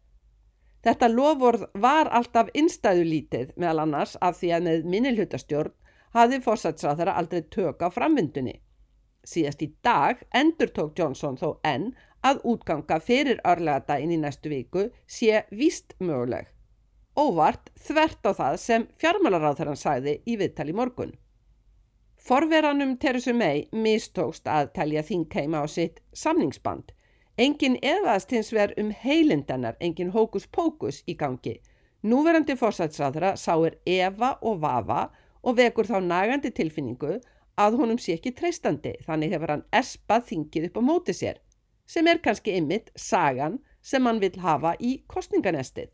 Þetta 0.82 1.12
loford 1.14 1.68
var 1.78 2.10
alltaf 2.10 2.50
innstæðulítið 2.58 3.54
meðal 3.54 3.84
annars 3.84 4.18
af 4.18 4.40
því 4.42 4.50
að 4.56 4.66
með 4.66 4.92
minnilhutastjórn 4.96 5.76
hafi 6.18 6.42
fórsætsráðara 6.42 7.14
aldrei 7.22 7.44
tök 7.46 7.86
á 7.86 7.88
framvindunni. 7.94 8.58
Síðast 9.22 9.62
í 9.62 9.70
dag 9.84 10.26
endur 10.34 10.74
tók 10.74 10.98
Johnson 10.98 11.38
þó 11.38 11.60
enn 11.62 11.92
að 12.26 12.40
útganga 12.52 12.98
fyrir 13.00 13.40
örlegadaginn 13.46 14.14
í 14.16 14.20
næstu 14.22 14.50
viku 14.50 14.88
sé 15.06 15.44
víst 15.50 15.94
möguleg. 16.00 16.48
Óvart 17.18 17.70
þvert 17.82 18.26
á 18.26 18.32
það 18.40 18.56
sem 18.62 18.86
fjármálaráþarann 18.98 19.78
sæði 19.78 20.18
í 20.26 20.36
viðtali 20.38 20.74
morgun. 20.74 21.14
Forveranum 22.18 22.96
Teresu 22.98 23.32
May 23.34 23.64
mistókst 23.72 24.46
að 24.50 24.72
telja 24.76 25.02
þingheima 25.02 25.62
á 25.62 25.66
sitt 25.70 26.02
samningsband. 26.12 26.92
Engin 27.38 27.78
eðast 27.82 28.30
hins 28.34 28.52
ver 28.52 28.74
um 28.78 28.90
heilindennar, 28.90 29.76
engin 29.80 30.10
hókus 30.10 30.46
pókus 30.46 31.02
í 31.06 31.14
gangi. 31.14 31.60
Núverandi 32.02 32.54
fórsætsráðra 32.58 33.34
sáir 33.38 33.78
Eva 33.86 34.36
og 34.42 34.60
Vafa 34.62 35.08
og 35.42 35.58
vekur 35.58 35.86
þá 35.86 35.98
nagandi 36.02 36.50
tilfinningu 36.54 37.18
að 37.58 37.78
honum 37.78 37.98
sé 37.98 38.14
ekki 38.18 38.34
treystandi, 38.34 38.94
þannig 39.06 39.34
hefur 39.34 39.54
hann 39.54 39.66
espað 39.74 40.26
þingið 40.30 40.68
upp 40.68 40.78
á 40.78 40.82
móti 40.82 41.14
sér 41.14 41.40
sem 41.88 42.06
er 42.06 42.20
kannski 42.24 42.56
ymmit 42.60 42.92
sagan 42.96 43.58
sem 43.82 44.04
hann 44.06 44.20
vil 44.20 44.36
hafa 44.44 44.74
í 44.78 44.98
kostninganestið. 45.08 45.88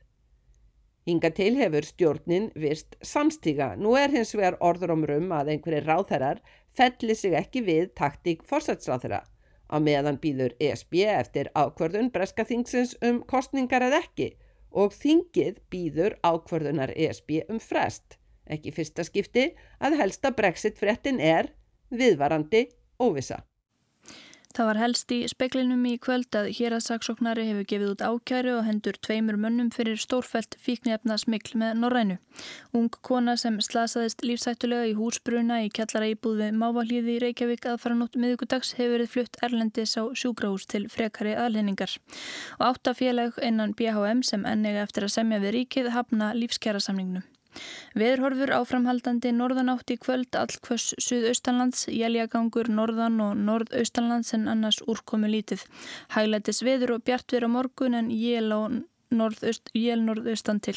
Hinga 1.05 1.31
til 1.37 1.53
hefur 1.61 1.85
stjórnin 1.85 2.49
vist 2.57 2.97
samstíga. 3.05 3.75
Nú 3.77 3.93
er 4.01 4.13
hins 4.13 4.33
vegar 4.35 4.57
orður 4.65 4.95
omrum 4.95 5.33
að 5.37 5.53
einhverjir 5.55 5.85
ráþærar 5.85 6.41
felli 6.75 7.15
sig 7.15 7.37
ekki 7.37 7.61
við 7.67 7.91
taktík 7.99 8.43
fórsætsráþæra. 8.49 9.21
Á 9.69 9.77
meðan 9.81 10.19
býður 10.21 10.57
ESB 10.61 11.05
eftir 11.13 11.51
ákvörðun 11.55 12.11
breska 12.13 12.45
þingsins 12.49 12.97
um 13.05 13.21
kostningar 13.29 13.85
eða 13.85 14.01
ekki 14.05 14.33
og 14.73 14.97
þingið 14.97 15.61
býður 15.71 16.17
ákvörðunar 16.25 16.95
ESB 16.97 17.45
um 17.53 17.61
frest. 17.61 18.17
Ekki 18.49 18.73
fyrsta 18.77 19.05
skipti 19.05 19.51
að 19.81 20.01
helsta 20.01 20.33
brexit 20.33 20.81
frettin 20.81 21.21
er 21.21 21.53
viðvarandi 21.93 22.67
óvisa. 23.01 23.45
Það 24.55 24.69
var 24.69 24.79
helst 24.79 25.11
í 25.11 25.17
speklinum 25.27 25.81
í 25.91 25.97
kvöld 25.99 26.37
að 26.39 26.49
hér 26.55 26.77
að 26.77 26.85
saksóknari 26.85 27.49
hefur 27.49 27.65
gefið 27.73 27.89
út 27.91 28.05
ákjæru 28.07 28.53
og 28.61 28.69
hendur 28.69 28.95
tveimur 29.03 29.35
mönnum 29.43 29.73
fyrir 29.75 29.99
stórfælt 29.99 30.55
fíknefna 30.63 31.17
smikl 31.19 31.57
með 31.59 31.81
Norrænu. 31.83 32.19
Ung 32.79 32.87
kona 33.09 33.35
sem 33.41 33.59
slasaðist 33.59 34.23
lífsættulega 34.23 34.87
í 34.93 34.95
húsbruna 34.95 35.59
í 35.67 35.73
kjallara 35.75 36.13
íbúð 36.13 36.45
við 36.45 36.63
Mávalíði 36.63 37.17
í 37.17 37.23
Reykjavík 37.27 37.67
að 37.73 37.83
fara 37.83 37.99
nótt 37.99 38.15
miðugudags 38.15 38.77
hefur 38.79 38.95
verið 38.95 39.13
flutt 39.17 39.43
Erlendis 39.43 39.99
á 39.99 40.07
sjúgrahús 40.15 40.71
til 40.71 40.87
frekari 40.87 41.35
aðlendingar. 41.35 41.99
Og 42.61 42.67
áttafélag 42.71 43.43
innan 43.43 43.75
BHM 43.75 44.23
sem 44.23 44.47
ennega 44.47 44.87
eftir 44.87 45.09
að 45.09 45.17
semja 45.19 45.43
við 45.43 45.59
ríkið 45.59 45.97
hafna 45.99 46.31
lífskjara 46.39 46.79
samningnum. 46.79 47.27
Veðurhorfur 47.99 48.55
áframhaldandi 48.59 49.35
norðanátt 49.35 49.93
í 49.95 49.99
kvöld 50.01 50.35
allkvöss 50.39 50.95
suðaustanlands, 51.03 51.87
jæljagangur 51.93 52.71
norðan 52.73 53.21
og 53.25 53.37
norðaustanlands 53.39 54.35
en 54.37 54.49
annars 54.51 54.83
úrkomu 54.87 55.31
lítið. 55.31 55.67
Hæglætis 56.17 56.65
veður 56.67 56.99
og 56.99 57.07
bjartver 57.07 57.47
á 57.47 57.49
morgun 57.51 58.01
en 58.01 58.11
jél 58.15 58.51
á 58.51 58.61
norðaust, 59.15 59.71
jél 59.77 60.03
norðaustan 60.03 60.61
til. 60.65 60.77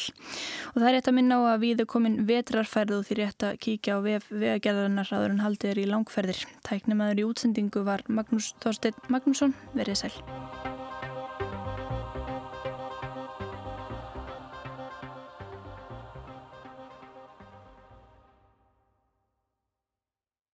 Og 0.72 0.80
það 0.80 0.88
er 0.88 0.96
rétt 0.98 1.10
að 1.10 1.18
minna 1.18 1.40
á 1.42 1.42
að 1.54 1.62
við 1.66 1.84
er 1.84 1.90
komin 1.90 2.18
vetrarferð 2.28 2.98
og 3.00 3.06
því 3.08 3.20
rétt 3.20 3.46
að 3.48 3.60
kíkja 3.66 3.98
á 3.98 4.04
vegagerðarnar 4.04 5.14
aður 5.18 5.36
en 5.36 5.44
haldið 5.44 5.74
er 5.74 5.84
í 5.84 5.88
langferðir. 5.90 6.42
Tæknum 6.68 7.04
aður 7.04 7.22
í 7.24 7.28
útsendingu 7.28 7.86
var 7.88 8.06
Magnús 8.08 8.52
Þorstein 8.62 9.08
Magnússon, 9.10 9.56
verið 9.74 10.04
sæl. 10.04 10.77